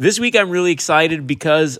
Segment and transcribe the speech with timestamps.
[0.00, 1.78] This week I'm really excited because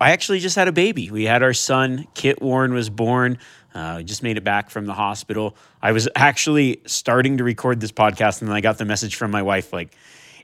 [0.00, 1.12] I actually just had a baby.
[1.12, 3.38] We had our son, Kit Warren, was born.
[3.72, 5.54] Uh, just made it back from the hospital.
[5.80, 9.30] I was actually starting to record this podcast, and then I got the message from
[9.30, 9.94] my wife, like,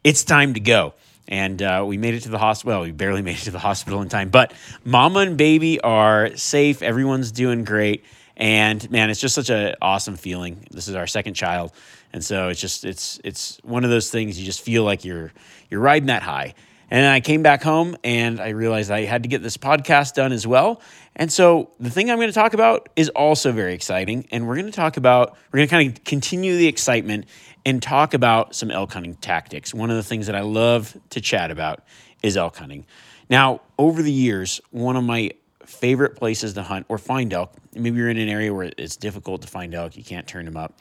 [0.05, 0.94] it's time to go.
[1.27, 2.78] And uh, we made it to the hospital.
[2.78, 6.36] Well, we barely made it to the hospital in time, but mama and baby are
[6.36, 6.80] safe.
[6.80, 8.05] Everyone's doing great.
[8.36, 10.64] And man, it's just such an awesome feeling.
[10.70, 11.72] This is our second child.
[12.12, 15.33] And so it's just it's it's one of those things you just feel like you're
[15.69, 16.55] you're riding that high.
[16.91, 20.33] And I came back home and I realized I had to get this podcast done
[20.33, 20.83] as well.
[21.14, 24.27] And so the thing I'm going to talk about is also very exciting.
[24.33, 27.27] And we're going to talk about, we're going to kind of continue the excitement
[27.64, 29.72] and talk about some elk hunting tactics.
[29.72, 31.84] One of the things that I love to chat about
[32.23, 32.86] is elk hunting.
[33.28, 35.30] Now, over the years, one of my
[35.64, 39.42] favorite places to hunt or find elk, maybe you're in an area where it's difficult
[39.42, 40.74] to find elk, you can't turn them up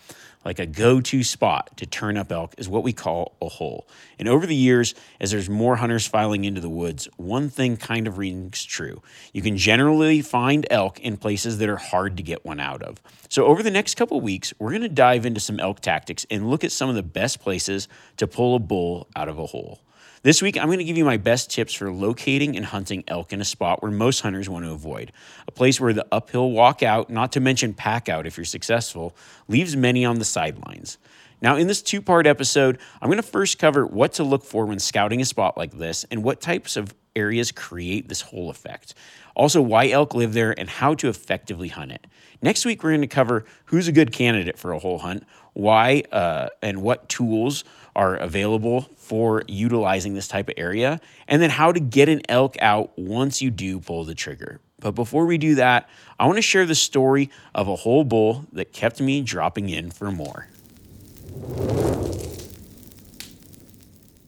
[0.46, 3.88] like a go to spot to turn up elk is what we call a hole.
[4.18, 8.08] And over the years, as there's more hunters filing into the woods, one thing kind
[8.08, 9.02] of rings true.
[9.34, 13.02] You can generally find elk in places that are hard to get one out of.
[13.28, 16.50] So, over the next couple weeks, we're going to dive into some elk tactics and
[16.50, 19.82] look at some of the best places to pull a bull out of a hole.
[20.22, 23.32] This week, I'm going to give you my best tips for locating and hunting elk
[23.32, 25.14] in a spot where most hunters want to avoid.
[25.48, 29.16] A place where the uphill walk out, not to mention pack out if you're successful,
[29.48, 30.98] leaves many on the sidelines.
[31.42, 34.66] Now, in this two part episode, I'm going to first cover what to look for
[34.66, 38.96] when scouting a spot like this and what types of areas create this hole effect.
[39.38, 42.08] Also, why elk live there and how to effectively hunt it.
[42.42, 46.04] Next week, we're going to cover who's a good candidate for a hole hunt, why
[46.12, 47.64] uh, and what tools
[48.00, 52.56] are available for utilizing this type of area, and then how to get an elk
[52.62, 54.62] out once you do pull the trigger.
[54.80, 58.46] But before we do that, I want to share the story of a hole bull
[58.54, 60.48] that kept me dropping in for more.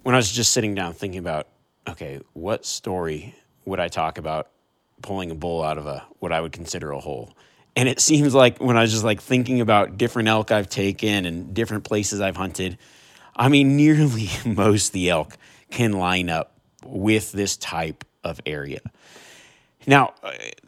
[0.03, 1.47] When I was just sitting down thinking about,
[1.87, 4.49] okay, what story would I talk about
[5.01, 7.31] pulling a bull out of a what I would consider a hole?
[7.77, 11.25] And it seems like when I was just like thinking about different elk I've taken
[11.25, 12.77] and different places I've hunted,
[13.35, 15.37] I mean, nearly most the elk
[15.69, 18.81] can line up with this type of area.
[19.87, 20.13] Now,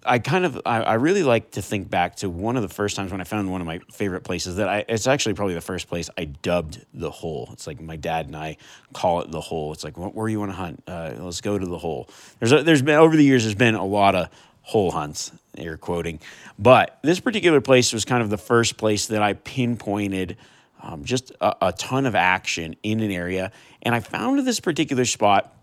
[0.03, 3.11] I kind of, I, really like to think back to one of the first times
[3.11, 5.87] when I found one of my favorite places that I, it's actually probably the first
[5.87, 7.49] place I dubbed the hole.
[7.53, 8.57] It's like my dad and I
[8.91, 9.71] call it the hole.
[9.71, 10.83] It's like, where you want to hunt?
[10.87, 12.09] Uh, let's go to the hole.
[12.39, 14.29] There's, a, there's been, over the years, there's been a lot of
[14.63, 16.19] hole hunts, you're quoting.
[16.57, 20.37] But this particular place was kind of the first place that I pinpointed
[20.83, 23.51] um, just a, a ton of action in an area.
[23.81, 25.55] And I found this particular spot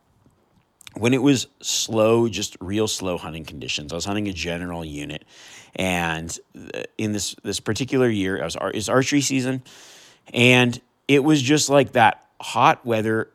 [0.95, 3.93] when it was slow, just real slow hunting conditions.
[3.93, 5.25] I was hunting a general unit,
[5.77, 6.37] and
[6.75, 9.63] uh, in this this particular year, I was it's archery season,
[10.35, 13.31] and it was just like that hot weather,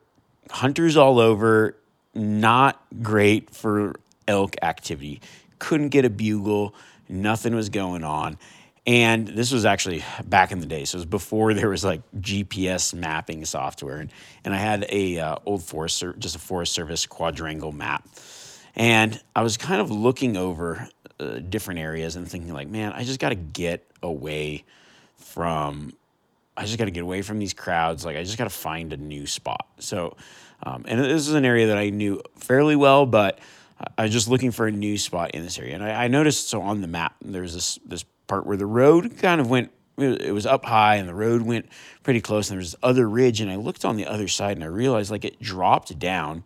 [0.50, 1.76] hunters all over,
[2.14, 3.94] not great for
[4.28, 5.22] elk activity.
[5.58, 6.74] Couldn't get a bugle,
[7.08, 8.36] nothing was going on.
[8.86, 10.84] And this was actually back in the day.
[10.84, 13.98] So it was before there was like GPS mapping software.
[13.98, 14.12] And,
[14.44, 18.08] and I had a uh, old Forest, just a Forest Service quadrangle map.
[18.76, 20.88] And I was kind of looking over
[21.18, 24.64] uh, different areas and thinking like, man, I just got to get away
[25.16, 25.94] from,
[26.56, 28.04] I just got to get away from these crowds.
[28.04, 29.66] Like I just got to find a new spot.
[29.78, 30.16] So,
[30.62, 33.38] um, and this is an area that I knew fairly well, but
[33.96, 35.74] I was just looking for a new spot in this area.
[35.74, 39.18] And I, I noticed, so on the map, there's this, this part where the road
[39.18, 41.66] kind of went it was up high and the road went
[42.02, 44.56] pretty close and there was this other ridge and i looked on the other side
[44.56, 46.44] and i realized like it dropped down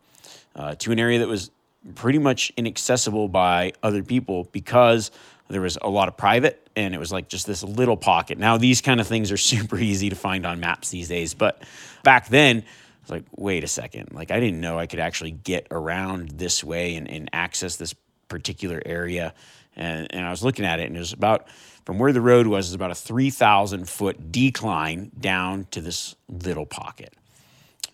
[0.55, 1.51] uh, to an area that was
[1.95, 5.11] pretty much inaccessible by other people because
[5.49, 8.39] there was a lot of private and it was like just this little pocket.
[8.39, 11.63] Now these kind of things are super easy to find on maps these days but
[12.03, 14.13] back then I was like wait a second.
[14.13, 17.95] Like i didn't know i could actually get around this way and, and access this
[18.29, 19.35] particular area.
[19.77, 21.49] And, and i was looking at it and it was about
[21.91, 26.65] from where the road was is about a 3,000 foot decline down to this little
[26.65, 27.13] pocket.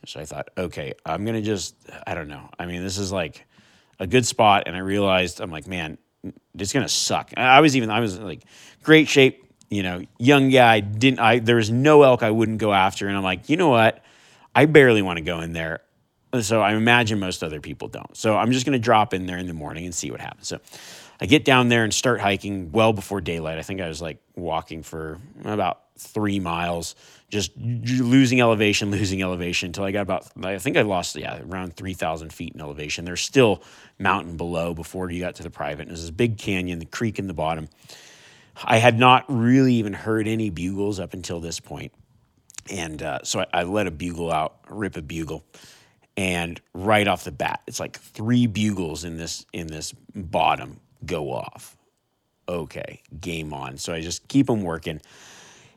[0.05, 1.75] So I thought, okay, I'm going to just,
[2.07, 2.51] I don't know.
[2.59, 3.47] I mean, this is like
[3.99, 4.65] a good spot.
[4.67, 5.97] And I realized, I'm like, man,
[6.59, 7.33] it's going to suck.
[7.39, 8.43] I was even, I was like,
[8.83, 10.81] great shape, you know, young guy.
[10.81, 13.09] Didn't, I, there was no elk I wouldn't go after.
[13.09, 14.05] And I'm like, you know what?
[14.55, 15.81] I barely want to go in there.
[16.43, 18.15] So I imagine most other people don't.
[18.15, 20.49] So I'm just going to drop in there in the morning and see what happens.
[20.49, 20.61] So
[21.21, 23.59] I get down there and start hiking well before daylight.
[23.59, 26.95] I think I was like walking for about three miles,
[27.31, 31.75] just losing elevation, losing elevation until I got about, I think I lost, yeah, around
[31.75, 33.05] 3,000 feet in elevation.
[33.05, 33.63] There's still
[33.99, 35.83] mountain below before you got to the private.
[35.83, 37.69] And there's this big canyon, the creek in the bottom.
[38.63, 41.93] I had not really even heard any bugles up until this point.
[42.71, 45.45] And uh, so I, I let a bugle out, rip a bugle
[46.17, 51.33] and right off the bat it's like three bugles in this in this bottom go
[51.33, 51.77] off.
[52.49, 53.77] Okay, game on.
[53.77, 55.01] So I just keep them working.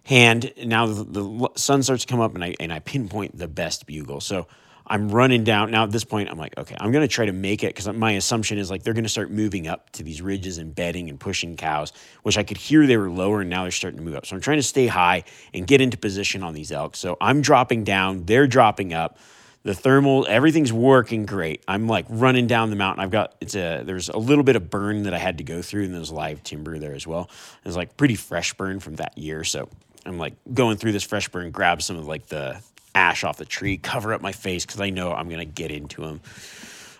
[0.10, 3.48] And now the, the sun starts to come up, and I and I pinpoint the
[3.48, 4.22] best bugle.
[4.22, 4.48] So
[4.90, 5.70] I'm running down.
[5.70, 7.88] Now at this point, I'm like, okay, I'm going to try to make it because
[7.94, 11.10] my assumption is like they're going to start moving up to these ridges and bedding
[11.10, 11.94] and pushing cows,
[12.24, 14.26] which I could hear they were lower and now they're starting to move up.
[14.26, 16.96] So I'm trying to stay high and get into position on these elk.
[16.96, 19.20] So I'm dropping down, they're dropping up
[19.64, 21.64] the thermal everything's working great.
[21.68, 23.04] I'm like running down the mountain.
[23.04, 25.62] I've got it's a there's a little bit of burn that i had to go
[25.62, 27.30] through and there's live timber there as well.
[27.66, 29.70] It's like pretty fresh burn from that year so
[30.06, 32.62] i'm like going through this fresh burn grab some of like the
[32.96, 36.02] ash off the tree cover up my face because i know i'm gonna get into
[36.02, 36.22] them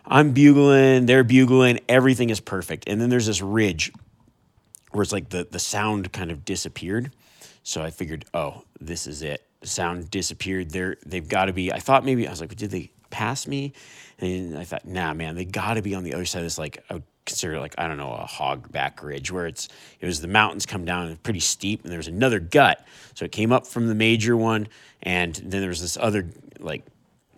[0.06, 2.88] i'm bugling they're bugling everything is perfect.
[2.88, 3.92] And then there's this ridge
[4.92, 7.12] where it's like the the sound kind of disappeared
[7.64, 10.72] so i figured oh this is it sound disappeared.
[10.72, 11.72] They're they've got to be.
[11.72, 13.74] I thought maybe I was like, did they pass me?
[14.20, 16.58] And I thought, nah, man, they got to be on the other side of this.
[16.58, 19.68] Like I would consider like I don't know a hog back ridge where it's
[20.00, 22.86] it was the mountains come down and pretty steep, and there was another gut.
[23.16, 24.68] So it came up from the major one,
[25.04, 26.28] and then there was this other
[26.60, 26.86] like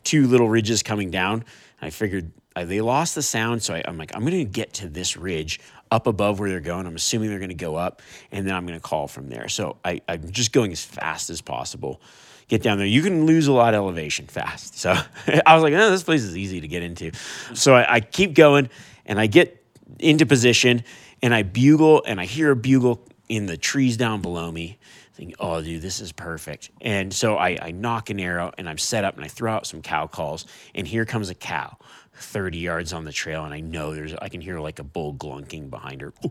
[0.04, 1.44] two little ridges coming down.
[1.82, 4.88] I figured uh, they lost the sound, so I, I'm like, I'm to get to
[4.88, 5.60] this ridge
[5.92, 6.88] up above where they're going.
[6.88, 8.02] I'm assuming they're going to go up,
[8.32, 9.50] and then I'm going to call from there.
[9.50, 12.02] So I, I'm just going as fast as possible.
[12.48, 12.88] Get down there.
[12.88, 14.78] You can lose a lot of elevation fast.
[14.78, 14.92] So
[15.46, 17.12] I was like, oh, this place is easy to get into.
[17.54, 18.70] So I, I keep going,
[19.06, 19.64] and I get
[20.00, 20.84] into position,
[21.22, 24.78] and I bugle, and I hear a bugle in the trees down below me.
[25.14, 26.72] Thinking, oh, dude, this is perfect.
[26.80, 29.68] And so I, I knock an arrow, and I'm set up, and I throw out
[29.68, 31.78] some cow calls, and here comes a cow
[32.22, 35.14] 30 yards on the trail, and I know there's, I can hear like a bull
[35.14, 36.14] glunking behind her.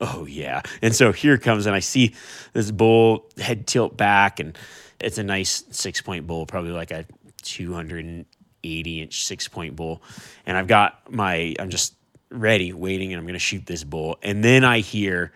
[0.00, 0.62] Oh, yeah.
[0.80, 2.14] And so here comes, and I see
[2.54, 4.56] this bull head tilt back, and
[4.98, 7.04] it's a nice six point bull, probably like a
[7.42, 10.02] 280 inch six point bull.
[10.46, 11.94] And I've got my, I'm just
[12.30, 14.18] ready, waiting, and I'm going to shoot this bull.
[14.22, 15.32] And then I hear,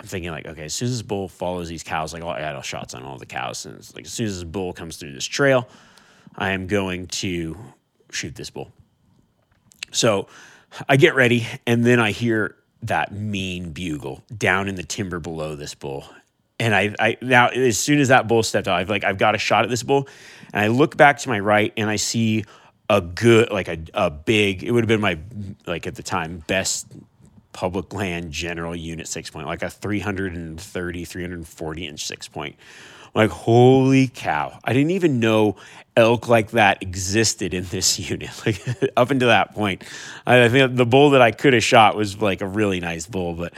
[0.00, 2.56] I'm thinking like, okay, as soon as this bull follows these cows, like I had
[2.56, 5.12] all shots on all the cows, and like as soon as this bull comes through
[5.12, 5.68] this trail,
[6.36, 7.56] I am going to
[8.10, 8.72] shoot this bull.
[9.90, 10.28] So
[10.88, 15.56] I get ready, and then I hear that mean bugle down in the timber below
[15.56, 16.04] this bull.
[16.58, 19.34] And I, I now as soon as that bull stepped out, I've like I've got
[19.34, 20.08] a shot at this bull,
[20.52, 22.44] and I look back to my right and I see
[22.88, 25.18] a good like a, a big it would have been my
[25.66, 26.86] like at the time best
[27.52, 32.56] public land general unit six point like a 330 340 inch six point
[33.14, 34.58] like, holy cow.
[34.64, 35.56] I didn't even know
[35.96, 38.30] elk like that existed in this unit.
[38.44, 38.62] Like,
[38.96, 39.84] up until that point,
[40.26, 43.34] I think the bull that I could have shot was like a really nice bull.
[43.34, 43.54] But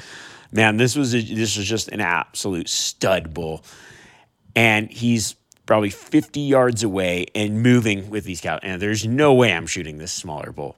[0.53, 3.65] man, this was, a, this was just an absolute stud bull.
[4.55, 5.35] And he's
[5.67, 8.61] probably 50 yards away and moving with these cows.
[8.63, 10.77] And there's no way I'm shooting this smaller bull.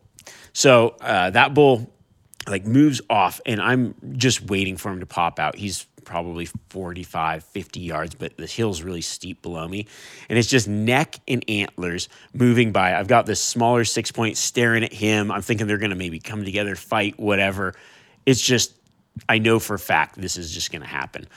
[0.52, 1.92] So uh, that bull
[2.49, 5.56] like moves off and I'm just waiting for him to pop out.
[5.56, 9.86] He's probably 45, 50 yards, but the hill's really steep below me.
[10.28, 12.98] And it's just neck and antlers moving by.
[12.98, 15.30] I've got this smaller six point staring at him.
[15.30, 17.74] I'm thinking they're going to maybe come together, fight, whatever.
[18.24, 18.74] It's just,
[19.28, 21.28] I know for a fact this is just going to happen.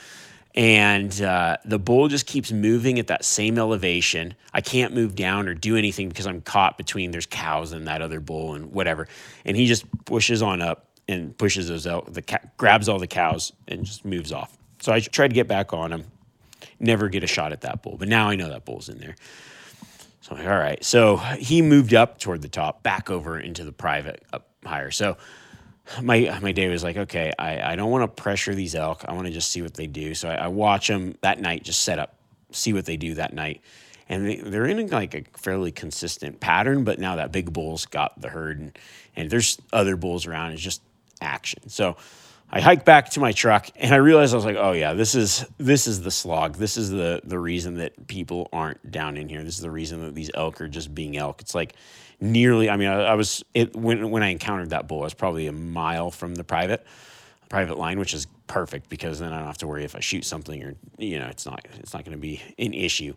[0.55, 4.35] And uh, the bull just keeps moving at that same elevation.
[4.53, 8.01] I can't move down or do anything because I'm caught between there's cows and that
[8.01, 9.07] other bull and whatever.
[9.45, 12.23] And he just pushes on up and pushes those out, the
[12.57, 14.57] grabs all the cows and just moves off.
[14.81, 16.05] So I tried to get back on him,
[16.79, 17.97] never get a shot at that bull.
[17.97, 19.15] But now I know that bull's in there.
[20.21, 20.83] So I'm like, all right.
[20.83, 24.91] So he moved up toward the top, back over into the private up higher.
[24.91, 25.17] So
[26.01, 29.03] my my day was like, okay, I, I don't want to pressure these elk.
[29.07, 30.13] I want to just see what they do.
[30.13, 32.15] So I, I, watch them that night, just set up,
[32.51, 33.61] see what they do that night.
[34.07, 38.19] And they, they're in like a fairly consistent pattern, but now that big bull's got
[38.19, 38.79] the herd and,
[39.15, 40.51] and there's other bulls around.
[40.51, 40.81] It's just
[41.21, 41.69] action.
[41.69, 41.97] So
[42.53, 45.15] I hiked back to my truck and I realized I was like, oh yeah, this
[45.15, 46.55] is this is the slog.
[46.55, 49.43] This is the the reason that people aren't down in here.
[49.43, 51.39] This is the reason that these elk are just being elk.
[51.39, 51.75] It's like
[52.19, 52.69] nearly.
[52.69, 54.99] I mean, I, I was it when when I encountered that bull.
[54.99, 56.85] I was probably a mile from the private
[57.47, 60.25] private line, which is perfect because then I don't have to worry if I shoot
[60.25, 63.15] something or you know it's not it's not going to be an issue.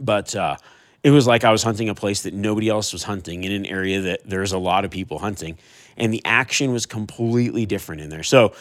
[0.00, 0.56] But uh,
[1.04, 3.66] it was like I was hunting a place that nobody else was hunting in an
[3.66, 5.58] area that there's a lot of people hunting,
[5.96, 8.22] and the action was completely different in there.
[8.22, 8.54] So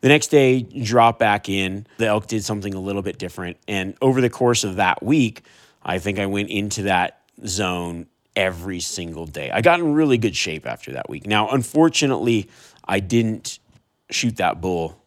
[0.00, 1.86] the next day, drop back in.
[1.98, 5.42] The elk did something a little bit different, and over the course of that week,
[5.82, 9.50] I think I went into that zone every single day.
[9.50, 11.26] I got in really good shape after that week.
[11.26, 12.48] Now, unfortunately,
[12.84, 13.58] I didn't
[14.10, 14.98] shoot that bull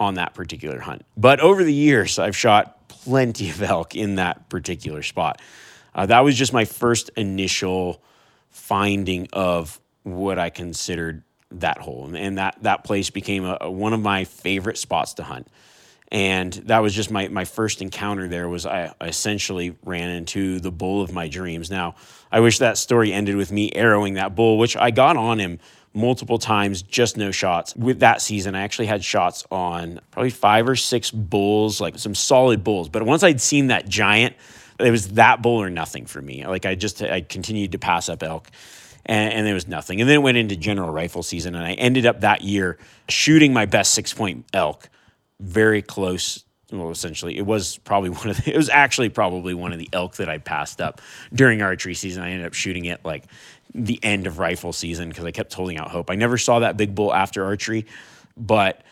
[0.00, 1.04] on that particular hunt.
[1.16, 5.40] But over the years, I've shot plenty of elk in that particular spot.
[5.94, 8.02] Uh, that was just my first initial
[8.50, 13.92] finding of what I considered that hole, and that that place became a, a, one
[13.92, 15.48] of my favorite spots to hunt.
[16.10, 20.70] And that was just my, my first encounter there was I, essentially ran into the
[20.70, 21.70] bull of my dreams.
[21.70, 21.94] Now
[22.30, 25.58] i wish that story ended with me arrowing that bull which i got on him
[25.94, 27.74] multiple times just no shots.
[27.76, 32.14] With that season i actually had shots on probably five or six bulls like some
[32.14, 32.88] solid bulls.
[32.88, 34.36] But once i'd seen that giant
[34.78, 36.46] it was that bull or nothing for me.
[36.46, 38.50] Like i just i continued to pass up elk
[39.08, 40.00] and, and, there was nothing.
[40.00, 43.52] And then it went into general rifle season, and I ended up that year shooting
[43.52, 44.88] my best six point elk
[45.40, 46.44] very close.
[46.70, 49.88] Well, essentially, it was probably one of the, it was actually probably one of the
[49.92, 51.00] elk that I passed up
[51.32, 52.22] during archery season.
[52.22, 53.24] I ended up shooting it like
[53.74, 56.10] the end of rifle season because I kept holding out hope.
[56.10, 57.86] I never saw that big bull after archery,
[58.36, 58.82] but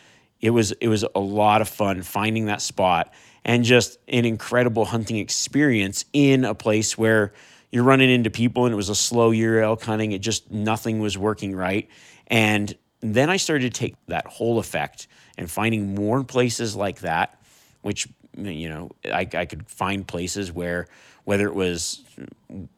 [0.40, 3.12] it was it was a lot of fun finding that spot
[3.44, 7.32] and just an incredible hunting experience in a place where
[7.76, 10.12] you're running into people and it was a slow year elk hunting.
[10.12, 11.90] It just nothing was working right.
[12.26, 17.38] And then I started to take that hole effect and finding more places like that,
[17.82, 20.88] which, you know, I, I could find places where,
[21.26, 22.02] whether it was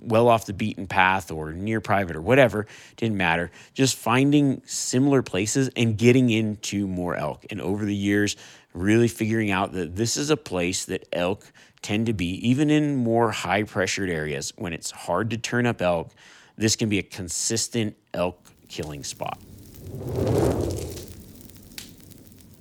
[0.00, 3.50] well off the beaten path or near private or whatever, didn't matter.
[3.75, 7.45] Just finding similar places and getting into more elk.
[7.50, 8.37] And over the years,
[8.73, 11.52] really figuring out that this is a place that elk
[11.83, 15.83] tend to be, even in more high pressured areas when it's hard to turn up
[15.83, 16.11] elk.
[16.57, 19.38] This can be a consistent elk killing spot.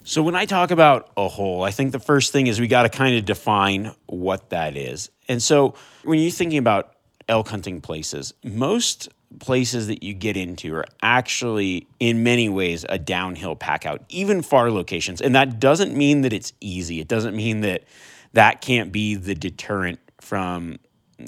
[0.07, 2.83] So, when I talk about a hole, I think the first thing is we got
[2.83, 5.09] to kind of define what that is.
[5.27, 5.73] And so,
[6.05, 6.93] when you're thinking about
[7.27, 9.09] elk hunting places, most
[9.41, 14.41] places that you get into are actually, in many ways, a downhill pack out, even
[14.41, 15.19] far locations.
[15.19, 17.01] And that doesn't mean that it's easy.
[17.01, 17.83] It doesn't mean that
[18.31, 20.79] that can't be the deterrent from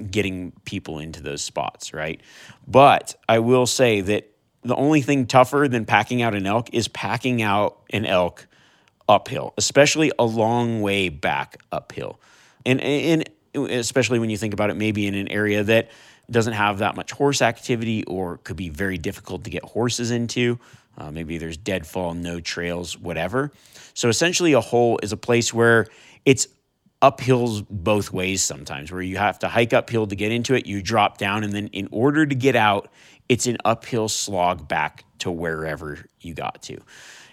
[0.10, 2.22] getting people into those spots, right?
[2.66, 4.32] But I will say that
[4.62, 8.48] the only thing tougher than packing out an elk is packing out an elk
[9.10, 12.20] uphill, especially a long way back uphill.
[12.66, 15.90] And, and especially when you think about it, maybe in an area that
[16.30, 20.60] doesn't have that much horse activity or could be very difficult to get horses into.
[20.98, 23.52] Uh, maybe there's deadfall, no trails, whatever.
[23.94, 25.88] So essentially, a hole is a place where
[26.26, 26.48] it's
[27.02, 30.82] uphills both ways sometimes, where you have to hike uphill to get into it, you
[30.82, 32.92] drop down, and then in order to get out,
[33.30, 36.78] it's an uphill slog back to wherever you got to.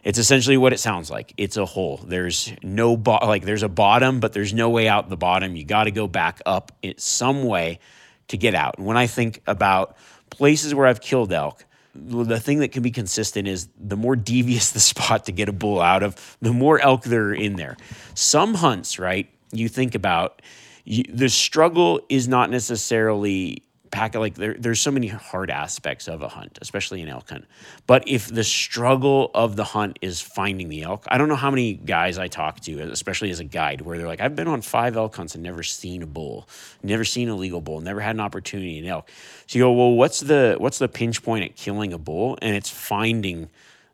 [0.07, 1.35] It's essentially what it sounds like.
[1.37, 1.97] It's a hole.
[2.07, 5.57] There's no bo- like there's a bottom, but there's no way out the bottom.
[5.57, 7.81] You got to go back up in some way
[8.29, 8.79] to get out.
[8.79, 9.97] And when I think about
[10.31, 14.71] places where I've killed elk, the thing that can be consistent is the more devious
[14.77, 17.77] the spot to get a bull out of, the more elk there are in there.
[18.15, 19.29] Some hunts, right?
[19.51, 20.41] You think about
[20.85, 26.23] you, the struggle is not necessarily pack like there, there's so many hard aspects of
[26.23, 27.45] a hunt, especially an elk hunt.
[27.87, 31.51] But if the struggle of the hunt is finding the elk, I don't know how
[31.51, 34.63] many guys I talk to, especially as a guide, where they're like, I've been on
[34.63, 36.49] five elk hunts and never seen a bull,
[36.83, 39.09] never seen a legal bull, never had an opportunity in elk.
[39.47, 42.39] So you go, well, what's the what's the pinch point at killing a bull?
[42.43, 43.49] And it's finding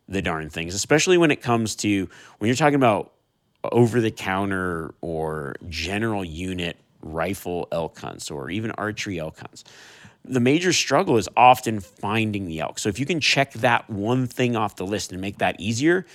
[0.07, 2.09] the darn things, especially when it comes to
[2.39, 3.13] when you're talking about
[3.71, 9.63] over the counter or general unit rifle elk hunts or even archery elk hunts
[10.25, 12.79] the major struggle is often finding the elk.
[12.79, 16.05] So if you can check that one thing off the list and make that easier,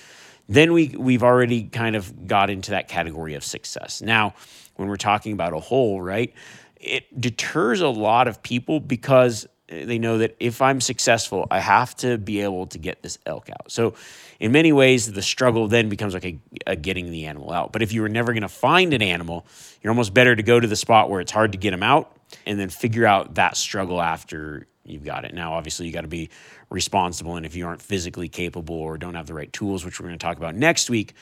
[0.47, 4.01] then we we've already kind of got into that category of success.
[4.01, 4.33] Now,
[4.75, 6.33] when we're talking about a hole, right?
[6.77, 11.95] It deters a lot of people because they know that if I'm successful, I have
[11.97, 13.71] to be able to get this elk out.
[13.71, 13.93] So,
[14.39, 17.71] in many ways, the struggle then becomes like a, a getting the animal out.
[17.71, 19.45] But if you were never going to find an animal,
[19.81, 22.15] you're almost better to go to the spot where it's hard to get them out
[22.45, 25.33] and then figure out that struggle after you've got it.
[25.33, 26.29] Now, obviously, you got to be
[26.69, 27.35] responsible.
[27.35, 30.17] And if you aren't physically capable or don't have the right tools, which we're going
[30.17, 31.13] to talk about next week,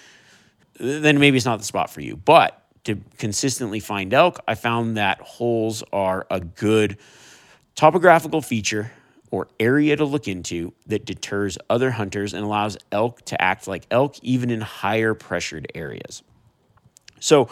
[0.80, 2.16] then maybe it's not the spot for you.
[2.16, 6.98] But to consistently find elk, I found that holes are a good
[7.77, 8.91] topographical feature
[9.31, 13.86] or area to look into that deters other hunters and allows elk to act like
[13.91, 16.24] elk even in higher pressured areas.
[17.19, 17.50] So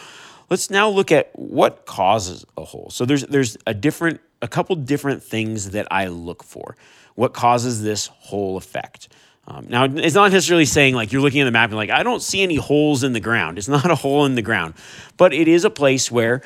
[0.50, 2.90] let's now look at what causes a hole.
[2.90, 6.76] So there's there's a different a couple different things that I look for.
[7.16, 9.08] What causes this hole effect?
[9.48, 12.02] Um, now, it's not necessarily saying like you're looking at the map and like, I
[12.02, 13.60] don't see any holes in the ground.
[13.60, 14.74] It's not a hole in the ground,
[15.18, 16.42] but it is a place where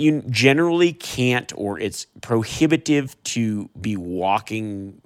[0.00, 5.00] you generally can't or it's prohibitive to be walking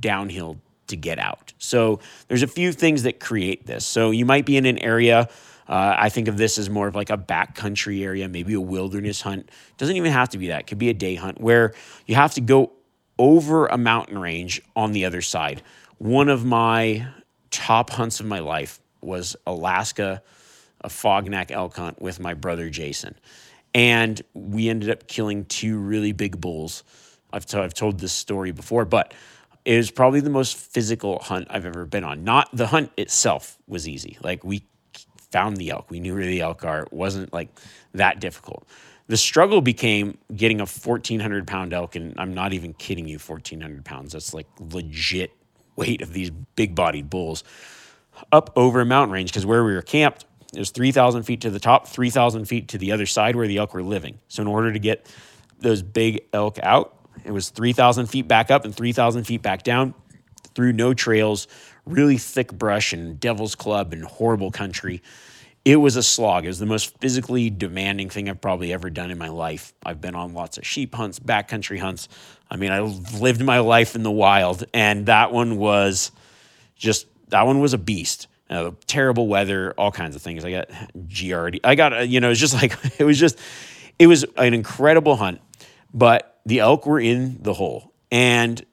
[0.00, 1.52] downhill to get out.
[1.58, 3.84] So there's a few things that create this.
[3.84, 5.28] So you might be in an area.
[5.68, 9.20] Uh, I think of this as more of like a backcountry area, maybe a wilderness
[9.20, 9.50] hunt.
[9.78, 10.60] Doesn't even have to be that.
[10.60, 11.74] It could be a day hunt where
[12.06, 12.72] you have to go
[13.18, 15.62] over a mountain range on the other side.
[15.98, 17.08] One of my
[17.50, 20.22] top hunts of my life was Alaska,
[20.84, 23.16] Afognak elk hunt with my brother Jason.
[23.76, 26.82] And we ended up killing two really big bulls.
[27.30, 29.12] I've, t- I've told this story before, but
[29.66, 32.24] it was probably the most physical hunt I've ever been on.
[32.24, 34.16] Not the hunt itself was easy.
[34.22, 34.64] Like we
[35.30, 36.84] found the elk, we knew where the elk are.
[36.84, 37.50] It wasn't like
[37.92, 38.66] that difficult.
[39.08, 43.84] The struggle became getting a 1,400 pound elk, and I'm not even kidding you, 1,400
[43.84, 44.14] pounds.
[44.14, 45.32] That's like legit
[45.76, 47.44] weight of these big bodied bulls
[48.32, 50.24] up over a mountain range because where we were camped,
[50.56, 53.58] it was 3,000 feet to the top, 3,000 feet to the other side where the
[53.58, 54.18] elk were living.
[54.28, 55.06] So, in order to get
[55.60, 59.94] those big elk out, it was 3,000 feet back up and 3,000 feet back down
[60.54, 61.46] through no trails,
[61.84, 65.02] really thick brush and devil's club and horrible country.
[65.66, 66.44] It was a slog.
[66.44, 69.74] It was the most physically demanding thing I've probably ever done in my life.
[69.84, 72.08] I've been on lots of sheep hunts, backcountry hunts.
[72.50, 76.12] I mean, I lived my life in the wild, and that one was
[76.76, 80.44] just, that one was a beast uh, terrible weather, all kinds of things.
[80.44, 81.60] I got GRD.
[81.64, 83.38] I got, uh, you know, it's just like, it was just,
[83.98, 85.40] it was an incredible hunt,
[85.92, 87.92] but the elk were in the hole.
[88.10, 88.64] And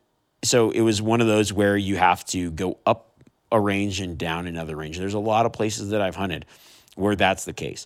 [0.44, 4.18] so it was one of those where you have to go up a range and
[4.18, 4.98] down another range.
[4.98, 6.46] There's a lot of places that I've hunted
[6.96, 7.86] where that's the case.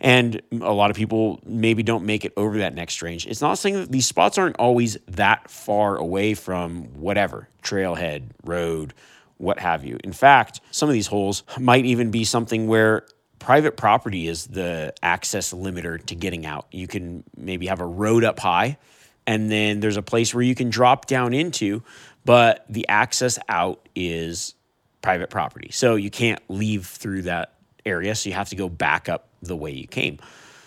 [0.00, 3.26] And a lot of people maybe don't make it over that next range.
[3.26, 8.94] It's not saying that these spots aren't always that far away from whatever trailhead, road,
[9.38, 9.98] what have you.
[10.04, 13.06] In fact, some of these holes might even be something where
[13.38, 16.66] private property is the access limiter to getting out.
[16.70, 18.78] You can maybe have a road up high,
[19.26, 21.82] and then there's a place where you can drop down into,
[22.24, 24.54] but the access out is
[25.02, 25.70] private property.
[25.70, 27.54] So you can't leave through that
[27.86, 28.14] area.
[28.14, 30.18] So you have to go back up the way you came.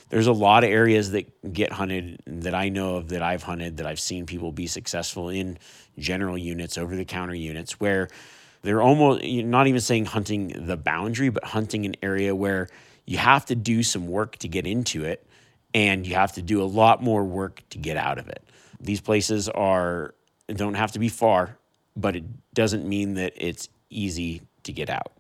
[0.10, 3.78] There's a lot of areas that get hunted that I know of that I've hunted
[3.78, 5.58] that I've seen people be successful in
[5.98, 8.10] general units, over the counter units, where
[8.62, 12.68] they're almost not even saying hunting the boundary, but hunting an area where
[13.06, 15.26] you have to do some work to get into it
[15.74, 18.44] and you have to do a lot more work to get out of it.
[18.80, 20.14] These places are
[20.48, 21.58] don't have to be far,
[21.96, 25.12] but it doesn't mean that it's easy to get out.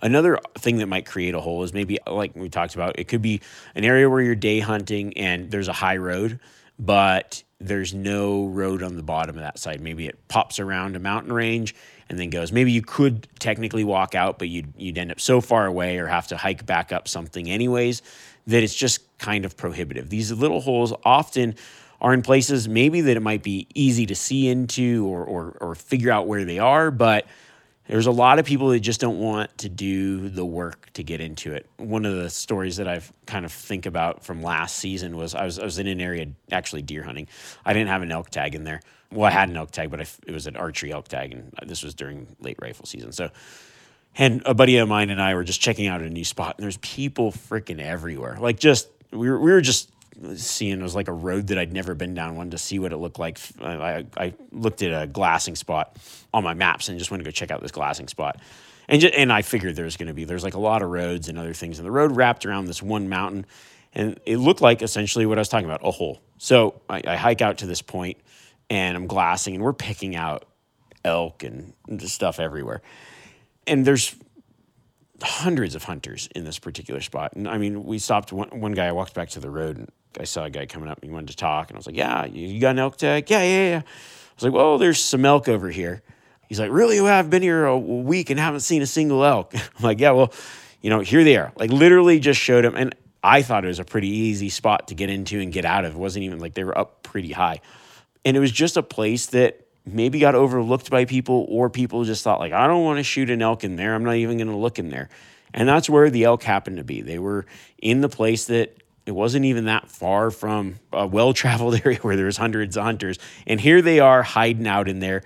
[0.00, 3.22] Another thing that might create a hole is maybe like we talked about, it could
[3.22, 3.40] be
[3.74, 6.38] an area where you're day hunting and there's a high road,
[6.78, 9.80] but there's no road on the bottom of that side.
[9.80, 11.74] Maybe it pops around a mountain range
[12.08, 12.52] and then goes.
[12.52, 16.06] Maybe you could technically walk out, but you'd, you'd end up so far away or
[16.06, 18.02] have to hike back up something anyways
[18.46, 20.08] that it's just kind of prohibitive.
[20.08, 21.54] These little holes often
[22.00, 25.74] are in places maybe that it might be easy to see into or, or, or
[25.74, 27.26] figure out where they are, but
[27.88, 31.20] there's a lot of people that just don't want to do the work to get
[31.20, 31.66] into it.
[31.78, 35.44] One of the stories that I've kind of think about from last season was I
[35.44, 37.28] was I was in an area actually deer hunting.
[37.64, 38.80] I didn't have an elk tag in there.
[39.10, 41.54] Well, I had an elk tag, but I, it was an archery elk tag, and
[41.60, 43.10] uh, this was during late rifle season.
[43.12, 43.30] So,
[44.16, 46.64] and a buddy of mine and I were just checking out a new spot, and
[46.64, 48.36] there's people freaking everywhere.
[48.38, 49.90] Like just we were we were just
[50.34, 52.36] seeing it was like a road that I'd never been down.
[52.36, 53.38] Wanted to see what it looked like.
[53.60, 55.96] I, I looked at a glassing spot
[56.32, 58.40] on my maps and just wanted to go check out this glassing spot.
[58.88, 61.28] And just, and I figured there's going to be there's like a lot of roads
[61.28, 63.46] and other things, and the road wrapped around this one mountain,
[63.92, 66.20] and it looked like essentially what I was talking about a hole.
[66.38, 68.18] So I, I hike out to this point,
[68.70, 70.46] and I'm glassing and we're picking out
[71.04, 72.82] elk and stuff everywhere.
[73.66, 74.14] And there's
[75.22, 77.32] hundreds of hunters in this particular spot.
[77.34, 79.90] And I mean, we stopped one, one guy, I walked back to the road and
[80.18, 81.70] I saw a guy coming up and he wanted to talk.
[81.70, 83.30] And I was like, Yeah, you got an elk tag?
[83.30, 83.82] Yeah, yeah, yeah.
[83.84, 86.02] I was like, Well, there's some elk over here.
[86.48, 87.00] He's like, Really?
[87.00, 89.54] Well, I've been here a week and haven't seen a single elk.
[89.54, 90.32] I'm like, Yeah, well,
[90.80, 91.52] you know, here they are.
[91.56, 92.74] Like, literally just showed him.
[92.76, 95.84] And I thought it was a pretty easy spot to get into and get out
[95.84, 95.94] of.
[95.94, 97.60] It wasn't even like they were up pretty high.
[98.24, 102.22] And it was just a place that maybe got overlooked by people or people just
[102.22, 104.48] thought like i don't want to shoot an elk in there i'm not even going
[104.48, 105.08] to look in there
[105.54, 107.46] and that's where the elk happened to be they were
[107.78, 108.76] in the place that
[109.08, 113.18] it wasn't even that far from a well-traveled area where there's hundreds of hunters.
[113.46, 115.22] And here they are hiding out in there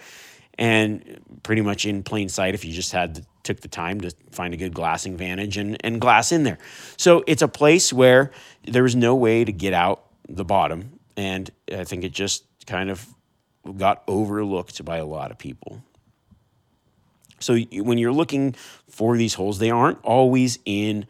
[0.57, 4.13] and pretty much in plain sight if you just had to, took the time to
[4.31, 6.59] find a good glassing vantage and, and glass in there.
[6.97, 8.31] So it's a place where
[8.69, 11.01] there was no way to get out the bottom.
[11.17, 13.05] And i think it just kind of
[13.77, 15.83] got overlooked by a lot of people.
[17.41, 18.55] So when you're looking
[18.89, 21.07] for these holes, they aren't always in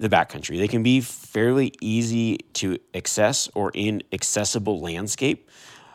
[0.00, 0.58] the backcountry.
[0.58, 5.48] They can be fairly easy to access or in accessible landscape,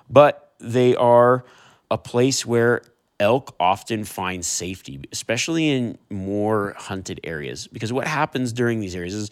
[0.10, 1.44] but they are
[1.90, 2.84] a place where
[3.20, 7.68] elk often find safety, especially in more hunted areas.
[7.68, 9.32] Because what happens during these areas is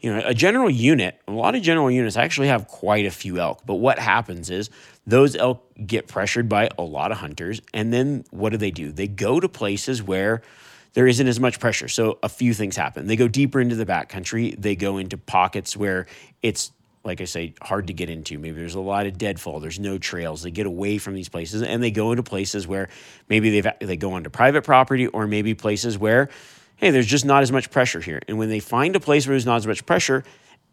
[0.00, 3.38] you know, a general unit, a lot of general units actually have quite a few
[3.38, 3.62] elk.
[3.66, 4.70] But what happens is
[5.06, 7.60] those elk get pressured by a lot of hunters.
[7.74, 8.92] And then what do they do?
[8.92, 10.42] They go to places where
[10.92, 11.88] there isn't as much pressure.
[11.88, 13.06] So a few things happen.
[13.06, 14.60] They go deeper into the backcountry.
[14.60, 16.06] They go into pockets where
[16.42, 16.72] it's
[17.02, 18.38] like I say, hard to get into.
[18.38, 19.60] Maybe there's a lot of deadfall.
[19.60, 20.42] There's no trails.
[20.42, 22.88] They get away from these places and they go into places where
[23.28, 26.28] maybe they they go onto private property or maybe places where
[26.76, 28.20] hey, there's just not as much pressure here.
[28.26, 30.24] And when they find a place where there's not as much pressure,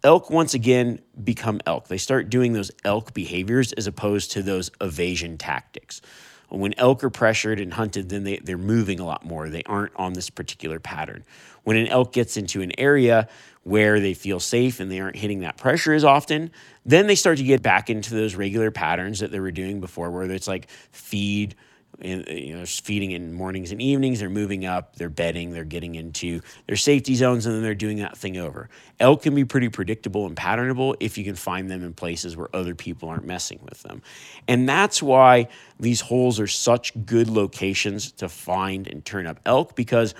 [0.06, 1.90] elk once again become elk.
[1.90, 6.02] They start doing those elk behaviors as opposed to those evasion tactics.
[6.50, 9.50] When elk are pressured and hunted, then they, they're moving a lot more.
[9.50, 11.26] They aren't on this particular pattern.
[11.64, 13.28] When an elk gets into an area
[13.64, 16.52] where they feel safe and they aren't hitting that pressure as often,
[16.86, 20.10] then they start to get back into those regular patterns that they were doing before,
[20.10, 21.56] where it's like feed,
[22.00, 24.20] in, uh, you know, feeding in mornings and evenings.
[24.20, 27.98] They're moving up, they're bedding, they're getting into their safety zones, and then they're doing
[27.98, 28.70] that thing over.
[29.00, 32.50] Elk can be pretty predictable and patternable if you can find them in places where
[32.56, 34.02] other people aren't messing with them.
[34.48, 35.48] And that's why
[35.80, 40.14] these holes are such good locations to find and turn up elk because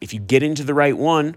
[0.00, 1.36] if you get into the right one,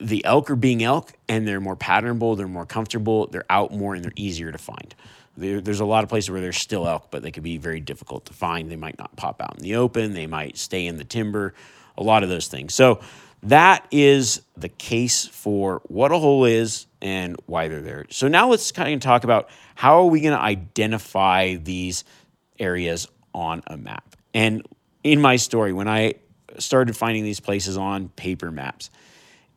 [0.00, 3.94] the elk are being elk and they're more patternable, they're more comfortable, they're out more,
[3.94, 4.94] and they're easier to find.
[5.38, 7.80] There, there's a lot of places where there's still elk, but they could be very
[7.80, 8.70] difficult to find.
[8.70, 11.54] They might not pop out in the open, they might stay in the timber,
[11.96, 12.74] a lot of those things.
[12.74, 13.00] So,
[13.44, 18.06] that is the case for what a hole is and why they're there.
[18.10, 22.02] So, now let's kind of talk about how are we going to identify these
[22.58, 24.16] areas on a map.
[24.34, 24.66] And
[25.04, 26.14] in my story, when I
[26.58, 28.90] started finding these places on paper maps,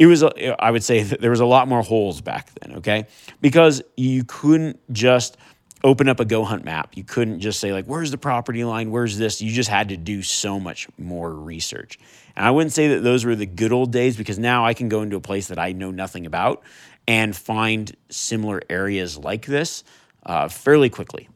[0.01, 3.05] it was, I would say, there was a lot more holes back then, okay?
[3.39, 5.37] Because you couldn't just
[5.83, 6.91] open up a go hunt map.
[6.95, 8.91] You couldn't just say like, "Where's the property line?
[8.91, 11.99] Where's this?" You just had to do so much more research.
[12.35, 14.89] And I wouldn't say that those were the good old days because now I can
[14.89, 16.63] go into a place that I know nothing about
[17.07, 19.83] and find similar areas like this
[20.25, 21.29] uh, fairly quickly.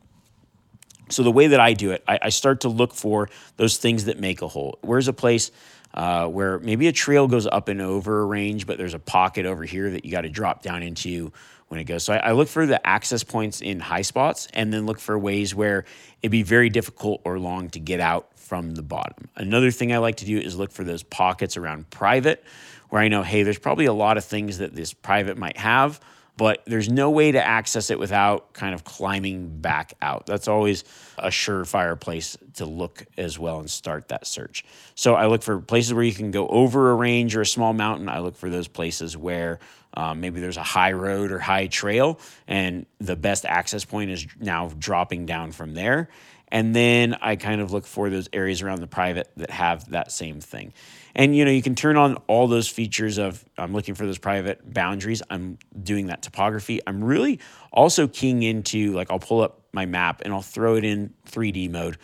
[1.10, 4.05] So the way that I do it, I, I, start to look for those things
[4.05, 4.79] that make a hole.
[4.81, 5.51] Where's a place
[5.93, 9.45] uh, where maybe a trail goes up and over a range, but there's a pocket
[9.45, 11.31] over here that you got to drop down into
[11.75, 12.03] when it goes.
[12.03, 15.19] So I, I, look for the access points in high spots and then look for
[15.19, 15.83] ways where
[16.21, 19.27] it'd be very difficult or long to get out from the bottom.
[19.35, 22.43] Another thing I like to do is look for those pockets around private
[22.89, 25.99] where I know, hey, there's probably a lot of things that this private might have,
[26.38, 30.25] but there's no way to access it without kind of climbing back out.
[30.25, 30.85] That's always
[31.17, 34.63] a surefire place to look as well and start that search.
[34.95, 37.73] So I look for places where you can go over a range or a small
[37.73, 38.07] mountain.
[38.07, 39.59] I look for those places where
[39.95, 44.27] um, maybe there's a high road or high trail, and the best access point is
[44.39, 46.10] now dropping down from there.
[46.49, 50.12] And then I kind of look for those areas around the private that have that
[50.12, 50.73] same thing.
[51.15, 54.17] And you know, you can turn on all those features of I'm looking for those
[54.17, 55.21] private boundaries.
[55.29, 56.81] I'm doing that topography.
[56.86, 57.39] I'm really
[57.71, 61.69] also keying into like I'll pull up my map and I'll throw it in 3D
[61.71, 61.97] mode.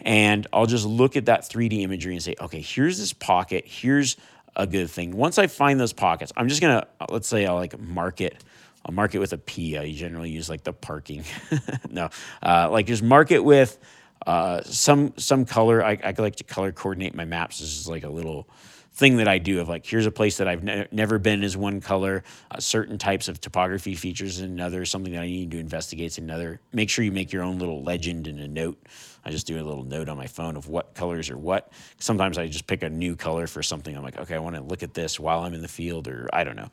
[0.00, 3.64] And I'll just look at that 3D imagery and say, okay, here's this pocket.
[3.66, 4.16] Here's
[4.56, 5.16] a good thing.
[5.16, 8.42] Once I find those pockets, I'm just gonna let's say I'll like mark it.
[8.84, 9.78] I'll mark it with a P.
[9.78, 11.24] I generally use like the parking.
[11.90, 12.10] no,
[12.42, 13.78] uh, like just mark it with
[14.26, 15.84] uh, some some color.
[15.84, 17.60] I, I like to color coordinate my maps.
[17.60, 18.48] This is like a little
[18.94, 21.56] thing that I do of like, here's a place that I've ne- never been is
[21.56, 25.58] one color, uh, certain types of topography features is another, something that I need to
[25.58, 26.60] investigate is another.
[26.72, 28.78] Make sure you make your own little legend and a note.
[29.24, 31.72] I just do a little note on my phone of what colors are what.
[31.98, 33.96] Sometimes I just pick a new color for something.
[33.96, 36.28] I'm like, okay, I want to look at this while I'm in the field, or
[36.32, 36.68] I don't know.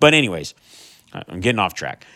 [0.00, 0.54] But, anyways,
[1.12, 2.06] I'm getting off track.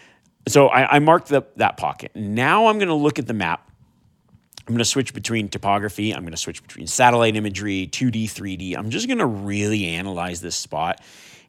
[0.47, 2.13] So I, I marked the, that pocket.
[2.15, 3.68] Now I'm going to look at the map
[4.69, 6.13] I'm going to switch between topography.
[6.13, 8.77] I'm going to switch between satellite imagery, 2D, 3D.
[8.77, 11.01] I'm just going to really analyze this spot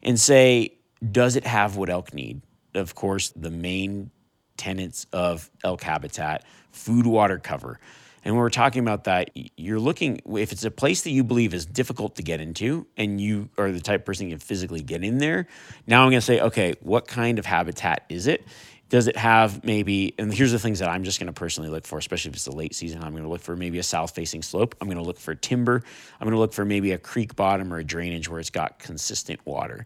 [0.02, 0.76] and say,
[1.12, 2.42] does it have what elk need?
[2.74, 4.12] Of course, the main
[4.56, 7.78] tenets of elk habitat food, water, cover.
[8.24, 11.54] And when we're talking about that, you're looking, if it's a place that you believe
[11.54, 14.82] is difficult to get into and you are the type of person who can physically
[14.82, 15.48] get in there,
[15.88, 18.46] now I'm going to say, okay, what kind of habitat is it?
[18.90, 21.86] Does it have maybe, and here's the things that I'm just going to personally look
[21.86, 23.04] for, especially if it's the late season.
[23.04, 24.76] I'm going to look for maybe a south facing slope.
[24.82, 25.84] I'm going to look for timber.
[26.20, 28.80] I'm going to look for maybe a creek bottom or a drainage where it's got
[28.80, 29.86] consistent water.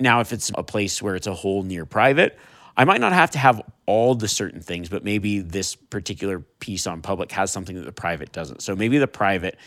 [0.00, 2.38] Now, if it's a place where it's a hole near private,
[2.74, 6.86] I might not have to have all the certain things, but maybe this particular piece
[6.86, 8.62] on public has something that the private doesn't.
[8.62, 9.58] So maybe the private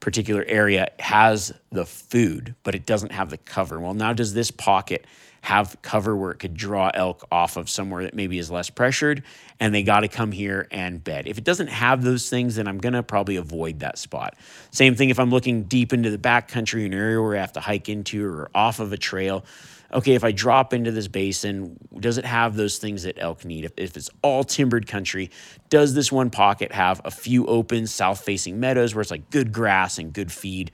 [0.00, 3.78] particular area has the food, but it doesn't have the cover.
[3.80, 5.06] Well, now does this pocket
[5.44, 9.22] have cover where it could draw elk off of somewhere that maybe is less pressured
[9.60, 11.26] and they got to come here and bed.
[11.26, 14.36] If it doesn't have those things, then I'm going to probably avoid that spot.
[14.70, 17.60] Same thing if I'm looking deep into the backcountry, an area where I have to
[17.60, 19.44] hike into or off of a trail.
[19.92, 23.66] Okay, if I drop into this basin, does it have those things that elk need?
[23.66, 25.30] If, if it's all timbered country,
[25.68, 29.52] does this one pocket have a few open south facing meadows where it's like good
[29.52, 30.72] grass and good feed?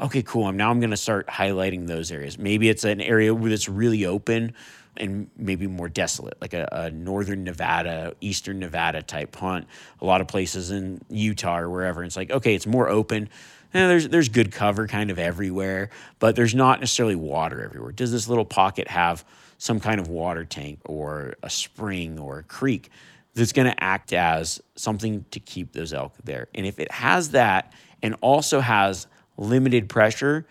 [0.00, 0.46] Okay, cool.
[0.46, 2.38] I'm now I'm going to start highlighting those areas.
[2.38, 4.54] Maybe it's an area where it's really open
[4.96, 9.66] and maybe more desolate, like a, a, northern Nevada, eastern Nevada type hunt.
[10.00, 12.02] A lot of places in Utah or wherever.
[12.02, 13.28] It's like, okay, it's more open.
[13.74, 17.92] Eh, there's there's good cover kind of everywhere, but there's not necessarily water everywhere.
[17.92, 19.24] Does this little pocket have
[19.58, 22.90] some kind of water tank or a spring or a creek
[23.34, 26.48] that's going to act as something to keep those elk there?
[26.54, 29.06] And if it has that and also has
[29.38, 30.46] limited pressure,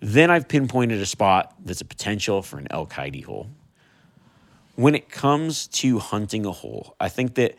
[0.00, 3.48] then I've pinpointed a spot that's a potential for an elk hidey hole.
[4.76, 7.56] When it comes to hunting a hole, I think that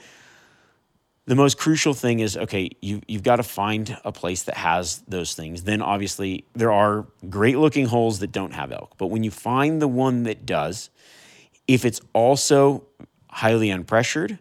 [1.26, 5.04] the most crucial thing is okay, you, you've got to find a place that has
[5.08, 5.64] those things.
[5.64, 8.94] Then, obviously, there are great looking holes that don't have elk.
[8.98, 10.90] But when you find the one that does,
[11.68, 12.84] if it's also
[13.30, 14.40] highly unpressured,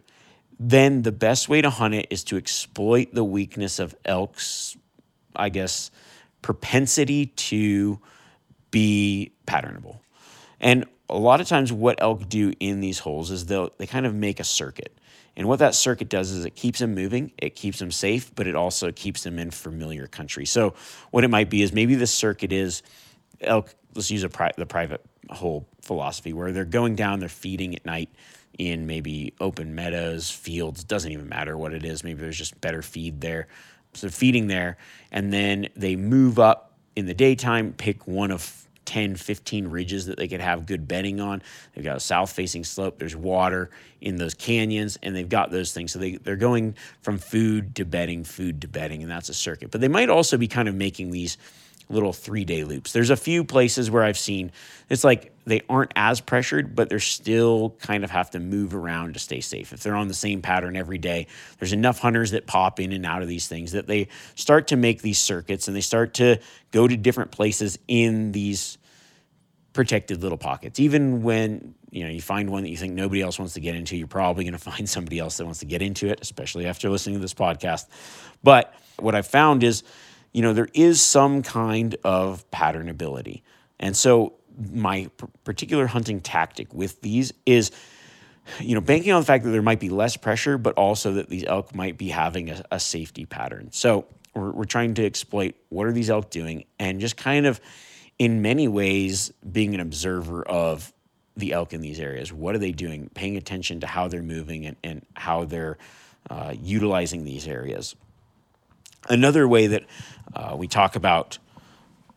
[0.59, 4.75] then the best way to hunt it is to exploit the weakness of elk's,
[5.35, 5.91] I guess,
[6.41, 7.99] propensity to
[8.71, 9.99] be patternable.
[10.59, 14.05] And a lot of times, what elk do in these holes is they'll they kind
[14.05, 14.95] of make a circuit.
[15.35, 18.45] And what that circuit does is it keeps them moving, it keeps them safe, but
[18.45, 20.45] it also keeps them in familiar country.
[20.45, 20.73] So
[21.11, 22.83] what it might be is maybe the circuit is
[23.41, 23.73] elk.
[23.95, 27.85] Let's use a pri- the private hole philosophy where they're going down, they're feeding at
[27.85, 28.09] night
[28.57, 30.83] in maybe open meadows, fields.
[30.83, 32.03] Doesn't even matter what it is.
[32.03, 33.47] Maybe there's just better feed there.
[33.93, 34.77] So feeding there,
[35.11, 40.17] and then they move up in the daytime, pick one of 10, 15 ridges that
[40.17, 41.43] they could have good bedding on.
[41.75, 43.69] They've got a south facing slope, there's water
[44.01, 45.91] in those canyons, and they've got those things.
[45.91, 49.69] So they, they're going from food to bedding, food to bedding, and that's a circuit.
[49.69, 51.37] But they might also be kind of making these
[51.89, 52.93] little three day loops.
[52.93, 54.51] There's a few places where I've seen
[54.89, 59.15] it's like they aren't as pressured, but they're still kind of have to move around
[59.15, 59.73] to stay safe.
[59.73, 63.05] If they're on the same pattern every day, there's enough hunters that pop in and
[63.05, 66.39] out of these things that they start to make these circuits and they start to
[66.71, 68.77] go to different places in these
[69.73, 70.79] protected little pockets.
[70.79, 73.75] Even when you know you find one that you think nobody else wants to get
[73.75, 76.67] into, you're probably going to find somebody else that wants to get into it, especially
[76.67, 77.87] after listening to this podcast.
[78.43, 79.83] But what I've found is
[80.31, 83.41] you know, there is some kind of patternability.
[83.79, 84.33] And so
[84.71, 85.09] my
[85.43, 87.71] particular hunting tactic with these is,
[88.59, 91.29] you know, banking on the fact that there might be less pressure, but also that
[91.29, 93.69] these elk might be having a, a safety pattern.
[93.71, 97.61] So we're, we're trying to exploit what are these elk doing and just kind of,
[98.17, 100.91] in many ways, being an observer of
[101.37, 102.33] the elk in these areas.
[102.33, 103.09] What are they doing?
[103.13, 105.77] Paying attention to how they're moving and, and how they're
[106.29, 107.95] uh, utilizing these areas.
[109.07, 109.85] Another way that
[110.35, 111.37] uh, we talk about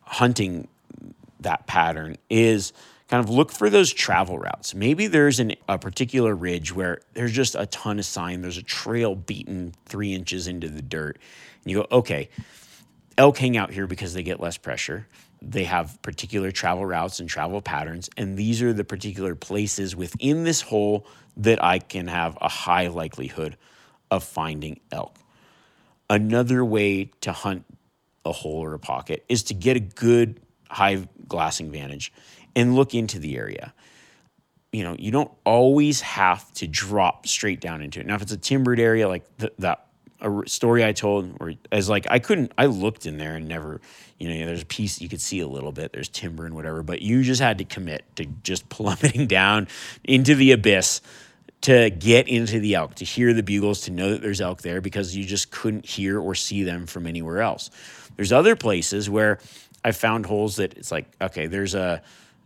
[0.03, 0.69] hunting
[1.41, 2.73] that pattern is
[3.09, 4.75] kind of look for those travel routes.
[4.75, 8.63] Maybe there's an, a particular ridge where there's just a ton of sign, there's a
[8.63, 11.19] trail beaten three inches into the dirt.
[11.63, 12.31] And you go, okay,
[13.19, 15.07] elk hang out here because they get less pressure.
[15.43, 18.09] They have particular travel routes and travel patterns.
[18.17, 22.87] And these are the particular places within this hole that I can have a high
[22.87, 23.57] likelihood
[24.11, 25.17] of finding elk.
[26.09, 27.65] Another way to hunt
[28.25, 32.13] a hole or a pocket is to get a good high glassing vantage
[32.55, 33.73] and look into the area.
[34.73, 38.07] You know, you don't always have to drop straight down into it.
[38.07, 39.87] Now, if it's a timbered area like th- that
[40.23, 43.81] a story I told where as like I couldn't I looked in there and never
[44.19, 46.85] you know there's a piece you could see a little bit there's timber and whatever
[46.85, 49.67] but you just had to commit to just plummeting down
[50.05, 51.01] into the abyss
[51.63, 54.81] to get into the elk to hear the bugles to know that there's elk there
[54.81, 57.71] because you just couldn't hear or see them from anywhere else.
[58.17, 59.39] There's other places where
[59.85, 62.03] I found holes that it's like okay there's a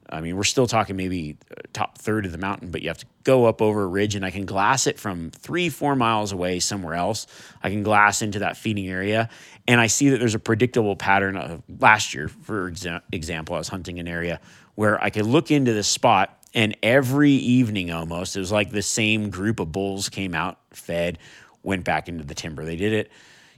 [0.09, 2.99] I mean, we're still talking maybe uh, top third of the mountain, but you have
[2.99, 6.33] to go up over a ridge, and I can glass it from three, four miles
[6.33, 7.27] away somewhere else.
[7.63, 9.29] I can glass into that feeding area,
[9.67, 13.59] and I see that there's a predictable pattern of last year, for exa- example, I
[13.59, 14.41] was hunting an area
[14.77, 18.83] where I could look into this spot, and every evening almost, it was like the
[18.83, 21.19] same group of bulls came out, fed,
[21.63, 22.65] went back into the timber.
[22.65, 23.11] They did it,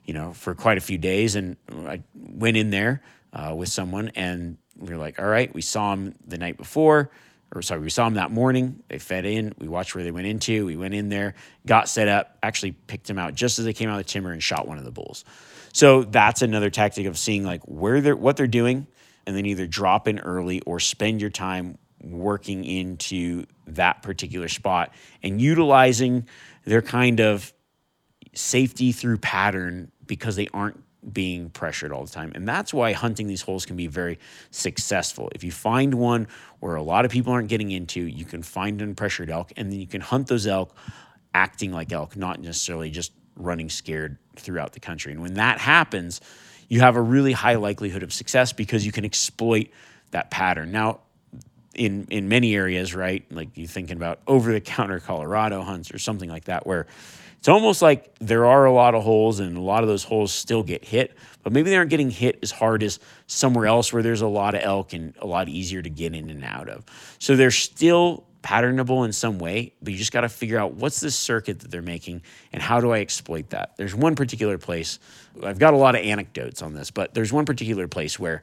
[0.08, 3.02] you know, for quite a few days, and I went in there
[3.34, 7.10] uh, with someone, and we were like, all right, we saw them the night before,
[7.54, 8.82] or sorry, we saw them that morning.
[8.88, 9.52] They fed in.
[9.58, 10.64] We watched where they went into.
[10.64, 11.34] We went in there,
[11.66, 14.32] got set up, actually picked them out just as they came out of the timber
[14.32, 15.26] and shot one of the bulls.
[15.74, 18.86] So that's another tactic of seeing like where they're what they're doing,
[19.26, 24.90] and then either drop in early or spend your time working into that particular spot
[25.22, 26.26] and utilizing
[26.64, 27.52] their kind of
[28.34, 32.32] safety through pattern because they aren't being pressured all the time.
[32.34, 34.18] And that's why hunting these holes can be very
[34.50, 35.30] successful.
[35.34, 36.28] If you find one
[36.60, 39.80] where a lot of people aren't getting into, you can find unpressured elk and then
[39.80, 40.74] you can hunt those elk
[41.34, 45.12] acting like elk, not necessarily just running scared throughout the country.
[45.12, 46.20] And when that happens,
[46.68, 49.68] you have a really high likelihood of success because you can exploit
[50.10, 50.72] that pattern.
[50.72, 51.00] Now,
[51.74, 53.24] in in many areas, right?
[53.30, 56.86] Like you're thinking about over the counter Colorado hunts or something like that where
[57.38, 60.32] it's almost like there are a lot of holes and a lot of those holes
[60.32, 64.02] still get hit, but maybe they aren't getting hit as hard as somewhere else where
[64.02, 66.84] there's a lot of elk and a lot easier to get in and out of.
[67.20, 71.00] So they're still patternable in some way, but you just got to figure out what's
[71.00, 72.22] the circuit that they're making
[72.52, 73.76] and how do I exploit that.
[73.76, 74.98] There's one particular place,
[75.42, 78.42] I've got a lot of anecdotes on this, but there's one particular place where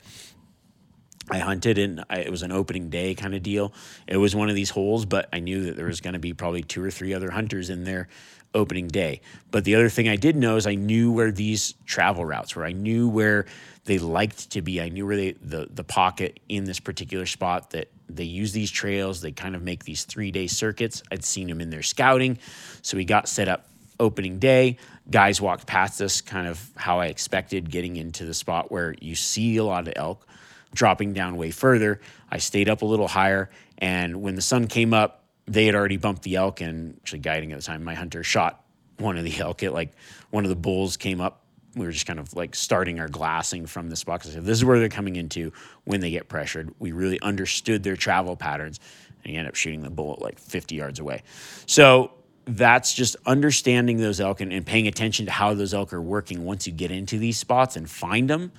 [1.29, 3.73] I hunted and I, it was an opening day kind of deal.
[4.07, 6.33] It was one of these holes, but I knew that there was going to be
[6.33, 8.07] probably two or three other hunters in there
[8.55, 9.21] opening day.
[9.51, 12.65] But the other thing I did know is I knew where these travel routes were.
[12.65, 13.45] I knew where
[13.83, 14.81] they liked to be.
[14.81, 18.71] I knew where they the the pocket in this particular spot that they use these
[18.71, 19.21] trails.
[19.21, 21.03] They kind of make these three day circuits.
[21.11, 22.39] I'd seen them in their scouting,
[22.81, 23.67] so we got set up
[23.99, 24.77] opening day.
[25.09, 29.15] Guys walked past us, kind of how I expected, getting into the spot where you
[29.15, 30.27] see a lot of elk
[30.73, 32.01] dropping down way further.
[32.29, 35.97] I stayed up a little higher, and when the sun came up, they had already
[35.97, 37.83] bumped the elk and actually guiding at the time.
[37.83, 38.63] My hunter shot
[38.97, 39.63] one of the elk.
[39.63, 39.93] It like
[40.29, 41.41] one of the bulls came up.
[41.75, 44.25] We were just kind of like starting our glassing from this spot.
[44.25, 45.51] I said, this is where they're coming into
[45.83, 46.73] when they get pressured.
[46.79, 48.79] We really understood their travel patterns,
[49.23, 51.23] and you end up shooting the bull at like 50 yards away.
[51.65, 52.11] So
[52.45, 56.45] that's just understanding those elk and, and paying attention to how those elk are working
[56.45, 58.51] once you get into these spots and find them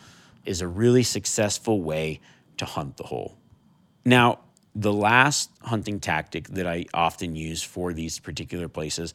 [0.44, 2.20] is a really successful way
[2.58, 3.38] to hunt the hole.
[4.04, 4.40] Now,
[4.78, 9.14] the last hunting tactic that I often use for these particular places,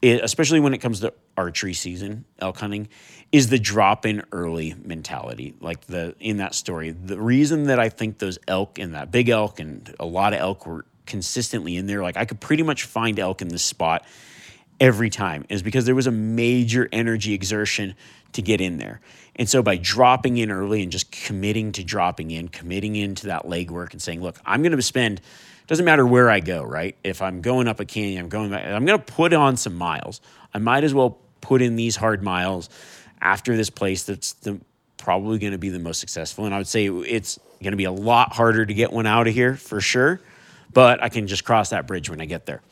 [0.00, 2.88] especially when it comes to archery season, elk hunting,
[3.32, 5.54] is the drop in early mentality.
[5.60, 9.28] Like the in that story, the reason that I think those elk and that big
[9.28, 12.84] elk and a lot of elk were consistently in there, like I could pretty much
[12.84, 14.06] find elk in this spot
[14.78, 17.96] every time, is because there was a major energy exertion
[18.34, 19.00] to get in there.
[19.36, 23.44] And so by dropping in early and just committing to dropping in, committing into that
[23.44, 25.20] legwork and saying, look, I'm going to spend,
[25.66, 26.96] doesn't matter where I go, right?
[27.04, 29.74] If I'm going up a canyon, I'm going back, I'm going to put on some
[29.74, 30.22] miles.
[30.54, 32.70] I might as well put in these hard miles
[33.20, 34.58] after this place that's the,
[34.96, 36.46] probably going to be the most successful.
[36.46, 39.28] And I would say it's going to be a lot harder to get one out
[39.28, 40.20] of here for sure,
[40.72, 42.62] but I can just cross that bridge when I get there.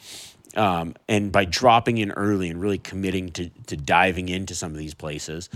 [0.56, 4.78] Um, and by dropping in early and really committing to, to diving into some of
[4.78, 5.50] these places,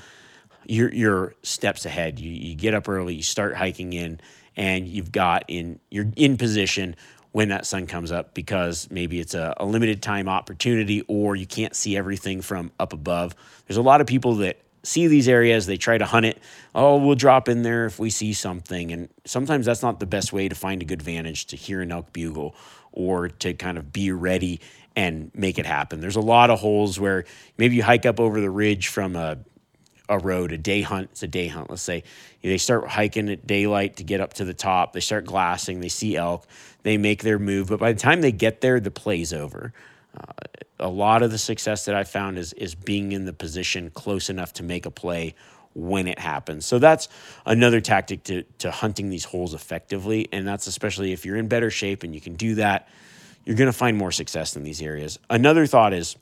[0.68, 2.20] you're, you're steps ahead.
[2.20, 4.20] You, you get up early, you start hiking in,
[4.57, 6.96] and you've got in you're in position
[7.33, 11.46] when that sun comes up because maybe it's a, a limited time opportunity or you
[11.46, 13.35] can't see everything from up above.
[13.66, 16.38] There's a lot of people that see these areas, they try to hunt it.
[16.75, 18.90] Oh, we'll drop in there if we see something.
[18.92, 21.92] And sometimes that's not the best way to find a good vantage to hear an
[21.92, 22.54] elk bugle
[22.92, 24.60] or to kind of be ready
[24.96, 26.00] and make it happen.
[26.00, 27.25] There's a lot of holes where
[27.56, 29.38] maybe you hike up over the ridge from a
[30.09, 31.11] a road, a day hunt.
[31.13, 31.71] It's a day hunt.
[31.71, 32.04] Let's say
[32.42, 34.92] they start hiking at daylight to get up to the top.
[34.92, 35.81] They start glassing.
[35.81, 36.46] They see elk.
[36.83, 37.69] They make their move.
[37.69, 39.73] But by the time they get there, the play's over.
[40.17, 40.23] Uh,
[40.81, 44.31] a lot of the success that I found is is being in the position close
[44.31, 45.35] enough to make a play
[45.75, 46.67] when it happens.
[46.67, 47.09] So that's
[47.46, 50.29] another tactic to, to hunting these holes effectively.
[50.33, 52.88] And that's especially if you're in better shape and you can do that,
[53.44, 55.19] you're going to find more success in these areas.
[55.31, 56.17] Another thought is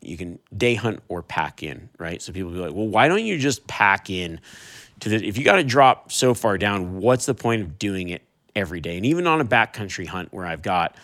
[0.00, 2.20] you can day hunt or pack in, right?
[2.22, 4.40] So people be like, well, why don't you just pack in
[5.00, 8.08] to the, if you got to drop so far down, what's the point of doing
[8.08, 8.22] it
[8.54, 8.96] every day?
[8.96, 10.96] And even on a backcountry hunt where I've got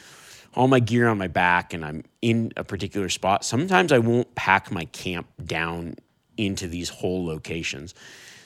[0.54, 4.34] all my gear on my back and I'm in a particular spot, sometimes I won't
[4.34, 5.96] pack my camp down
[6.36, 7.94] into these hole locations.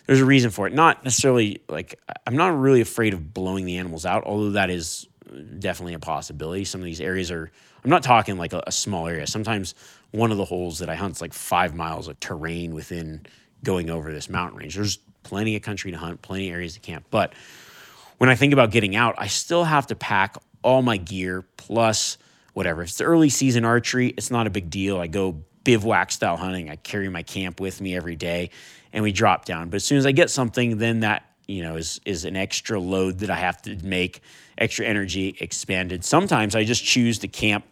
[0.06, 0.72] There's a reason for it.
[0.72, 5.06] Not necessarily like I'm not really afraid of blowing the animals out, although that is
[5.28, 6.64] uh, definitely a possibility.
[6.64, 7.50] Some of these areas are,
[7.84, 9.26] I'm not talking like a, a small area.
[9.26, 9.74] Sometimes
[10.12, 13.26] one of the holes that I hunt is like five miles of terrain within
[13.62, 14.74] going over this mountain range.
[14.74, 17.06] There's plenty of country to hunt, plenty of areas to camp.
[17.10, 17.34] But
[18.18, 22.18] when I think about getting out, I still have to pack all my gear plus
[22.52, 22.82] whatever.
[22.82, 24.98] If it's early season archery, it's not a big deal.
[24.98, 26.68] I go bivouac style hunting.
[26.70, 28.50] I carry my camp with me every day
[28.92, 29.68] and we drop down.
[29.68, 32.80] But as soon as I get something, then that, you know, is is an extra
[32.80, 34.22] load that I have to make,
[34.58, 36.04] extra energy expanded.
[36.04, 37.64] Sometimes I just choose to camp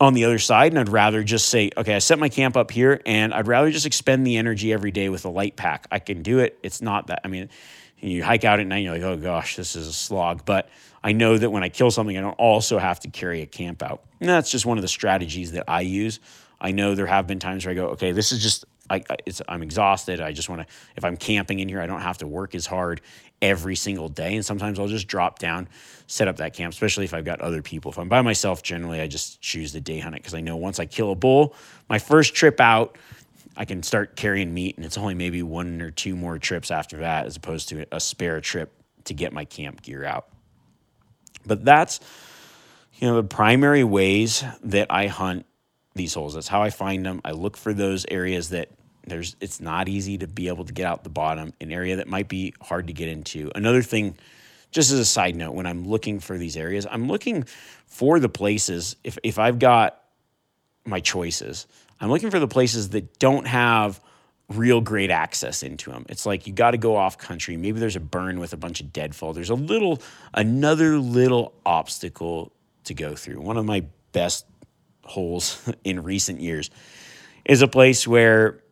[0.00, 2.70] on the other side and I'd rather just say, okay, I set my camp up
[2.70, 5.86] here and I'd rather just expend the energy every day with a light pack.
[5.90, 6.58] I can do it.
[6.62, 7.48] It's not that I mean,
[7.98, 10.44] you hike out at night, you're like, oh gosh, this is a slog.
[10.44, 10.68] But
[11.02, 13.82] I know that when I kill something, I don't also have to carry a camp
[13.82, 14.04] out.
[14.20, 16.20] And that's just one of the strategies that I use.
[16.60, 19.02] I know there have been times where I go, okay, this is just I,
[19.48, 20.20] am exhausted.
[20.20, 22.66] I just want to, if I'm camping in here, I don't have to work as
[22.66, 23.00] hard
[23.40, 24.34] every single day.
[24.34, 25.68] And sometimes I'll just drop down,
[26.06, 27.90] set up that camp, especially if I've got other people.
[27.90, 30.78] If I'm by myself, generally I just choose the day hunt because I know once
[30.78, 31.54] I kill a bull,
[31.88, 32.96] my first trip out,
[33.56, 36.98] I can start carrying meat, and it's only maybe one or two more trips after
[36.98, 38.72] that, as opposed to a spare trip
[39.04, 40.28] to get my camp gear out.
[41.44, 41.98] But that's,
[42.94, 45.44] you know, the primary ways that I hunt
[45.94, 46.34] these holes.
[46.34, 47.20] That's how I find them.
[47.24, 48.70] I look for those areas that
[49.08, 52.08] there's it's not easy to be able to get out the bottom, an area that
[52.08, 53.50] might be hard to get into.
[53.54, 54.16] Another thing,
[54.70, 57.44] just as a side note, when I'm looking for these areas, I'm looking
[57.86, 60.00] for the places if if I've got
[60.84, 61.66] my choices,
[62.00, 64.00] I'm looking for the places that don't have
[64.48, 66.06] real great access into them.
[66.08, 67.56] It's like you got to go off country.
[67.56, 69.32] Maybe there's a burn with a bunch of deadfall.
[69.32, 70.00] There's a little
[70.32, 72.52] another little obstacle
[72.84, 73.40] to go through.
[73.40, 74.46] One of my best
[75.04, 76.70] holes in recent years
[77.44, 78.62] is a place where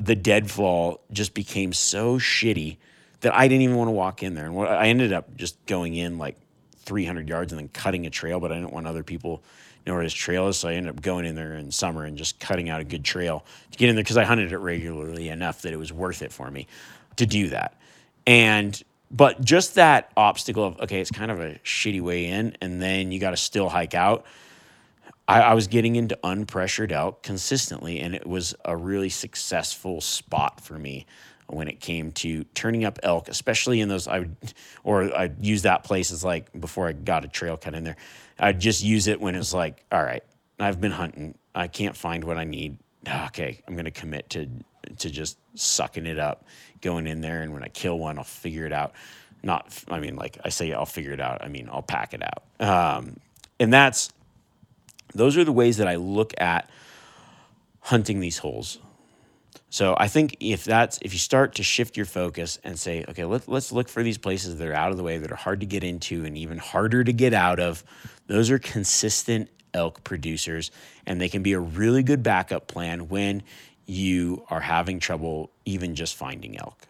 [0.00, 2.76] the deadfall just became so shitty
[3.20, 4.46] that I didn't even want to walk in there.
[4.46, 6.36] And I ended up just going in like
[6.84, 9.42] 300 yards and then cutting a trail, but I didn't want other people
[9.88, 10.56] know where his trail is.
[10.56, 13.04] So I ended up going in there in summer and just cutting out a good
[13.04, 16.22] trail to get in there because I hunted it regularly enough that it was worth
[16.22, 16.66] it for me
[17.16, 17.76] to do that.
[18.26, 18.80] And
[19.10, 23.10] but just that obstacle of okay, it's kind of a shitty way in, and then
[23.10, 24.26] you got to still hike out
[25.28, 30.60] I, I was getting into unpressured elk consistently, and it was a really successful spot
[30.60, 31.06] for me
[31.48, 34.36] when it came to turning up elk, especially in those I would
[34.84, 37.96] or I'd use that place as like before I got a trail cut in there.
[38.38, 40.22] I'd just use it when it's like, all right,
[40.58, 41.36] I've been hunting.
[41.54, 42.78] I can't find what I need.
[43.26, 44.48] Okay, I'm gonna commit to
[44.98, 46.44] to just sucking it up,
[46.80, 48.92] going in there, and when I kill one, I'll figure it out.
[49.42, 51.44] Not, I mean, like I say, I'll figure it out.
[51.44, 52.42] I mean, I'll pack it out.
[52.60, 53.16] Um,
[53.60, 54.10] and that's
[55.14, 56.68] those are the ways that I look at
[57.80, 58.78] hunting these holes.
[59.70, 63.24] So I think if that's if you start to shift your focus and say, okay,
[63.24, 65.60] let, let's look for these places that are out of the way, that are hard
[65.60, 67.84] to get into and even harder to get out of,
[68.26, 70.70] those are consistent elk producers,
[71.06, 73.42] and they can be a really good backup plan when
[73.84, 76.86] you are having trouble even just finding elk.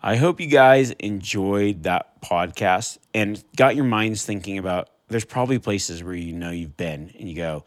[0.00, 5.58] I hope you guys enjoyed that podcast and got your minds thinking about there's probably
[5.58, 7.64] places where you know you've been and you go,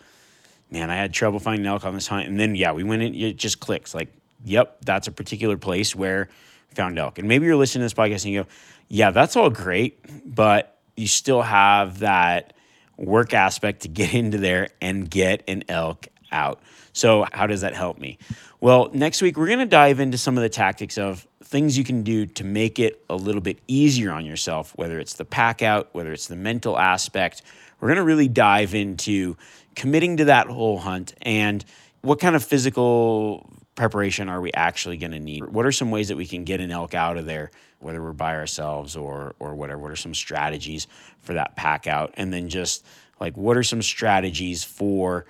[0.70, 2.28] man, I had trouble finding elk on this hunt.
[2.28, 4.10] And then, yeah, we went in, it just clicks like,
[4.46, 6.30] yep, that's a particular place where
[6.74, 7.20] found elk.
[7.20, 8.50] And maybe you're listening to this podcast and you go,
[8.88, 12.54] yeah, that's all great, but you still have that
[12.98, 16.62] work aspect to get into there and get an elk out.
[16.94, 18.18] So, how does that help me?
[18.60, 21.84] Well, next week, we're going to dive into some of the tactics of things you
[21.84, 25.62] can do to make it a little bit easier on yourself, whether it's the pack
[25.62, 27.42] out, whether it's the mental aspect.
[27.80, 29.36] We're going to really dive into
[29.76, 31.64] committing to that whole hunt and
[32.02, 35.44] what kind of physical preparation are we actually going to need?
[35.46, 38.14] What are some ways that we can get an elk out of there, whether we're
[38.14, 39.82] by ourselves or or whatever?
[39.82, 40.88] What are some strategies
[41.20, 42.14] for that pack out?
[42.16, 42.86] And then just
[43.20, 45.26] like what are some strategies for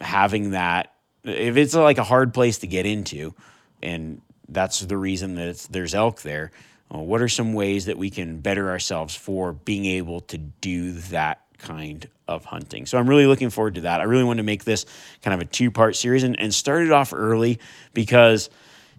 [0.00, 0.92] having that
[1.22, 3.34] if it's like a hard place to get into
[3.82, 6.50] and that's the reason that there's elk there.
[6.94, 10.92] Uh, what are some ways that we can better ourselves for being able to do
[10.92, 12.86] that kind of hunting.
[12.86, 14.00] So I'm really looking forward to that.
[14.00, 14.86] I really want to make this
[15.22, 17.58] kind of a two part series and, and start it off early
[17.92, 18.50] because,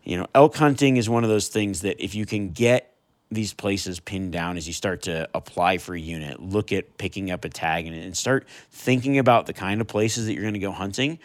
[0.04, 2.92] you know, elk hunting is one of those things that if you can get
[3.32, 7.32] these places pinned down as you start to apply for a unit, look at picking
[7.32, 10.54] up a tag and, and start thinking about the kind of places that you're going
[10.54, 11.18] to go hunting.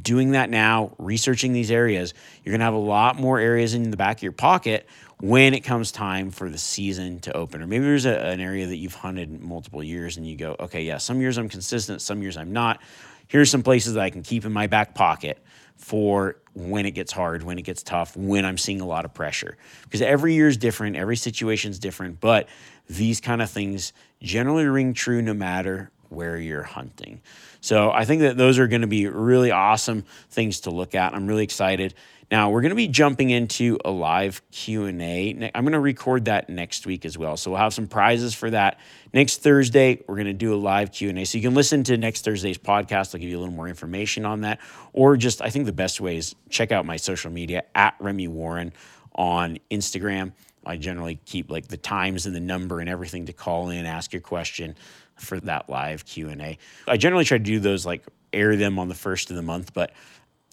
[0.00, 3.90] Doing that now, researching these areas, you're going to have a lot more areas in
[3.90, 4.88] the back of your pocket
[5.20, 7.62] when it comes time for the season to open.
[7.62, 10.82] Or maybe there's a, an area that you've hunted multiple years and you go, okay,
[10.82, 12.80] yeah, some years I'm consistent, some years I'm not.
[13.28, 15.38] Here's some places that I can keep in my back pocket
[15.76, 19.14] for when it gets hard, when it gets tough, when I'm seeing a lot of
[19.14, 19.56] pressure.
[19.84, 22.48] Because every year is different, every situation is different, but
[22.88, 23.92] these kind of things
[24.22, 27.20] generally ring true no matter where you're hunting.
[27.64, 31.14] So I think that those are going to be really awesome things to look at.
[31.14, 31.94] I'm really excited.
[32.30, 35.50] Now we're going to be jumping into a live Q&A.
[35.54, 37.38] I'm going to record that next week as well.
[37.38, 38.80] So we'll have some prizes for that.
[39.14, 41.24] Next Thursday, we're going to do a live Q&A.
[41.24, 43.14] So you can listen to next Thursday's podcast.
[43.14, 44.60] I'll give you a little more information on that.
[44.92, 48.28] Or just, I think the best way is check out my social media at Remi
[48.28, 48.74] Warren
[49.14, 50.32] on Instagram.
[50.66, 54.12] I generally keep like the times and the number and everything to call in, ask
[54.12, 54.76] your question
[55.16, 56.58] for that live Q&A.
[56.86, 59.72] I generally try to do those like air them on the first of the month,
[59.72, 59.92] but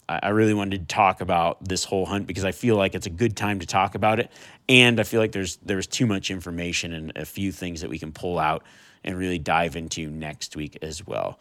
[0.08, 3.10] I really wanted to talk about this whole hunt because I feel like it's a
[3.10, 4.30] good time to talk about it,
[4.68, 7.98] and I feel like there's there's too much information and a few things that we
[7.98, 8.64] can pull out
[9.04, 11.38] and really dive into next week as well.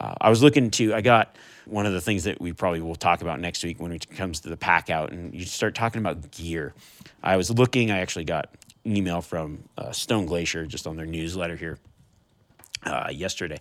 [0.00, 2.96] Uh, I was looking to I got one of the things that we probably will
[2.96, 6.00] talk about next week when it comes to the pack out, and you start talking
[6.00, 6.74] about gear.
[7.22, 7.90] I was looking.
[7.90, 8.54] I actually got
[8.84, 11.78] an email from uh, Stone Glacier just on their newsletter here
[12.88, 13.60] uh, yesterday,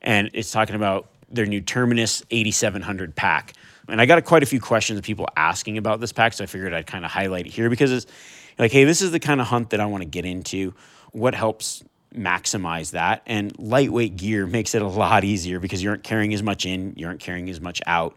[0.00, 3.54] and it's talking about their new Terminus 8700 pack.
[3.88, 6.46] And I got quite a few questions of people asking about this pack, so I
[6.46, 8.06] figured I'd kind of highlight it here because it's
[8.58, 10.74] like, hey, this is the kind of hunt that I want to get into.
[11.12, 11.82] What helps
[12.14, 13.22] maximize that?
[13.26, 16.94] And lightweight gear makes it a lot easier because you aren't carrying as much in,
[16.96, 18.16] you aren't carrying as much out,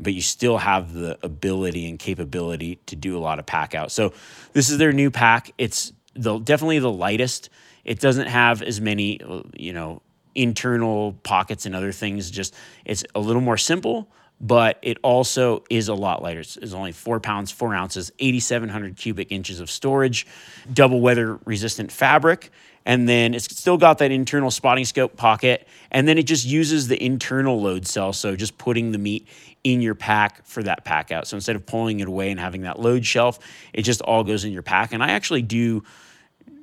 [0.00, 3.92] but you still have the ability and capability to do a lot of pack out.
[3.92, 4.12] So
[4.52, 5.52] this is their new pack.
[5.58, 7.50] It's the definitely the lightest.
[7.84, 9.20] It doesn't have as many,
[9.54, 10.02] you know,
[10.34, 12.30] internal pockets and other things.
[12.30, 12.54] Just
[12.84, 14.08] it's a little more simple
[14.40, 16.40] but it also is a lot lighter.
[16.40, 20.26] It's, only four pounds, four ounces, 8,700 cubic inches of storage,
[20.72, 22.50] double weather resistant fabric.
[22.84, 25.66] And then it's still got that internal spotting scope pocket.
[25.90, 28.16] And then it just uses the internal load shelf.
[28.16, 29.26] So just putting the meat
[29.62, 31.26] in your pack for that pack out.
[31.26, 33.38] So instead of pulling it away and having that load shelf,
[33.72, 34.92] it just all goes in your pack.
[34.92, 35.84] And I actually do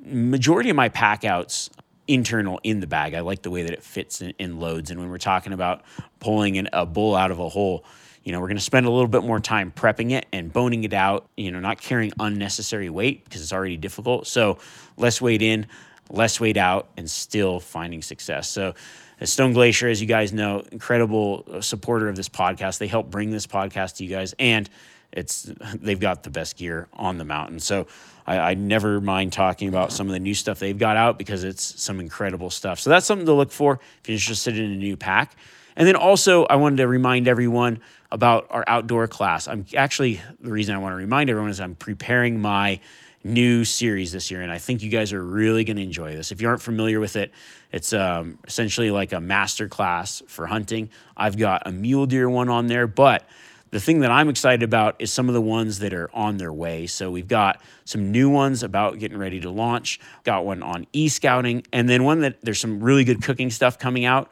[0.04, 1.70] majority of my pack outs
[2.08, 3.14] internal in the bag.
[3.14, 4.91] I like the way that it fits in, in loads.
[4.91, 5.82] And when we're talking about
[6.20, 7.86] pulling an, a bull out of a hole,
[8.24, 10.84] you know, we're going to spend a little bit more time prepping it and boning
[10.84, 14.28] it out, you know, not carrying unnecessary weight because it's already difficult.
[14.28, 14.60] So
[14.97, 15.68] less weight in,
[16.10, 18.49] less weight out, and still finding success.
[18.49, 18.76] So,
[19.24, 22.80] Stone Glacier, as you guys know, incredible uh, supporter of this podcast.
[22.80, 24.68] They help bring this podcast to you guys, and
[25.12, 27.60] it's they've got the best gear on the mountain.
[27.60, 27.86] So
[28.26, 31.43] I, I, never mind talking about some of the new stuff they've got out because
[31.43, 32.80] it's some incredible stuff.
[32.80, 35.36] So that's something to look for if you're interested in a new pack.
[35.76, 37.80] And then also, I wanted to remind everyone
[38.11, 39.47] about our outdoor class.
[39.47, 42.80] I'm actually, the reason I want to remind everyone is I'm preparing my
[43.24, 46.32] new series this year, and I think you guys are really going to enjoy this.
[46.32, 47.32] If you aren't familiar with it,
[47.72, 50.89] it's um, essentially like a master class for hunting.
[51.15, 53.28] I've got a mule deer one on there, but
[53.72, 56.51] the thing that I'm excited about is some of the ones that are on their
[56.51, 56.88] way.
[56.88, 59.99] So we've got some new ones about getting ready to launch.
[60.24, 63.80] Got one on e scouting, and then one that there's some really good cooking stuff
[63.80, 64.30] coming out.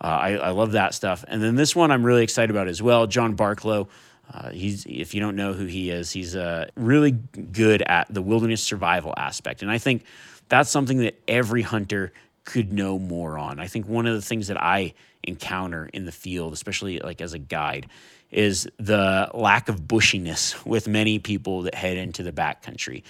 [0.00, 1.24] Uh, I, I, love that stuff.
[1.28, 3.06] And then this one I'm really excited about as well.
[3.06, 3.88] John Barklow.
[4.32, 8.22] Uh, he's if you don't know who he is, he's uh, really good at the
[8.22, 10.04] wilderness survival aspect, and I think
[10.48, 12.10] that's something that every hunter
[12.44, 13.60] could know more on.
[13.60, 17.34] I think one of the things that I encounter in the field, especially like as
[17.34, 17.86] a guide,
[18.34, 23.02] is the lack of bushiness with many people that head into the backcountry.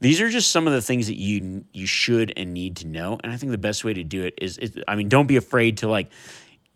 [0.00, 3.18] These are just some of the things that you you should and need to know,
[3.22, 5.36] and I think the best way to do it is, is I mean, don't be
[5.36, 6.08] afraid to like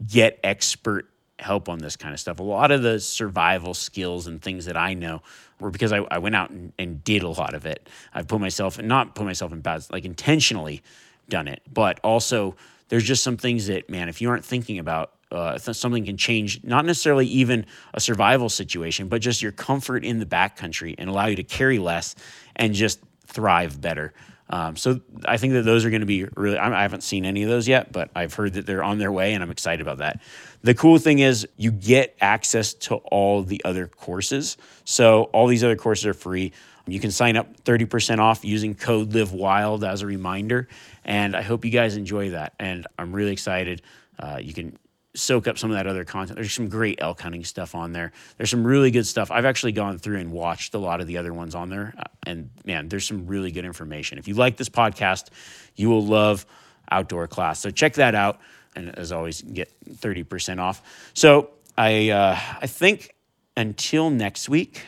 [0.04, 2.40] get expert help on this kind of stuff.
[2.40, 5.22] A lot of the survival skills and things that I know
[5.60, 7.88] were because I, I went out and, and, did a lot of it.
[8.14, 10.82] I've put myself, and not put myself in bad, like intentionally
[11.28, 12.56] done it, but also
[12.88, 16.62] there's just some things that, man, if you aren't thinking about, uh, something can change,
[16.62, 21.26] not necessarily even a survival situation, but just your comfort in the backcountry and allow
[21.26, 22.14] you to carry less
[22.54, 24.12] and just thrive better.
[24.50, 26.58] Um, so I think that those are going to be really.
[26.58, 29.32] I haven't seen any of those yet, but I've heard that they're on their way,
[29.32, 30.20] and I'm excited about that.
[30.62, 34.58] The cool thing is you get access to all the other courses.
[34.84, 36.52] So all these other courses are free.
[36.86, 40.68] You can sign up 30% off using code Live Wild as a reminder.
[41.04, 42.54] And I hope you guys enjoy that.
[42.58, 43.82] And I'm really excited.
[44.18, 44.76] Uh, you can
[45.14, 46.36] soak up some of that other content.
[46.36, 48.12] There's some great elk hunting stuff on there.
[48.36, 49.30] There's some really good stuff.
[49.30, 51.94] I've actually gone through and watched a lot of the other ones on there.
[51.96, 54.18] Uh, and man, there's some really good information.
[54.18, 55.28] If you like this podcast,
[55.76, 56.46] you will love
[56.90, 57.60] Outdoor Class.
[57.60, 58.40] So check that out.
[58.74, 61.10] And as always, get 30% off.
[61.12, 63.14] So I, uh, I think
[63.56, 64.82] until next week,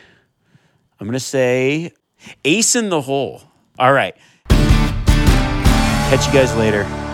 [0.99, 1.93] I'm going to say
[2.43, 3.43] ace in the hole.
[3.77, 4.15] All right.
[4.49, 7.04] Catch you guys later.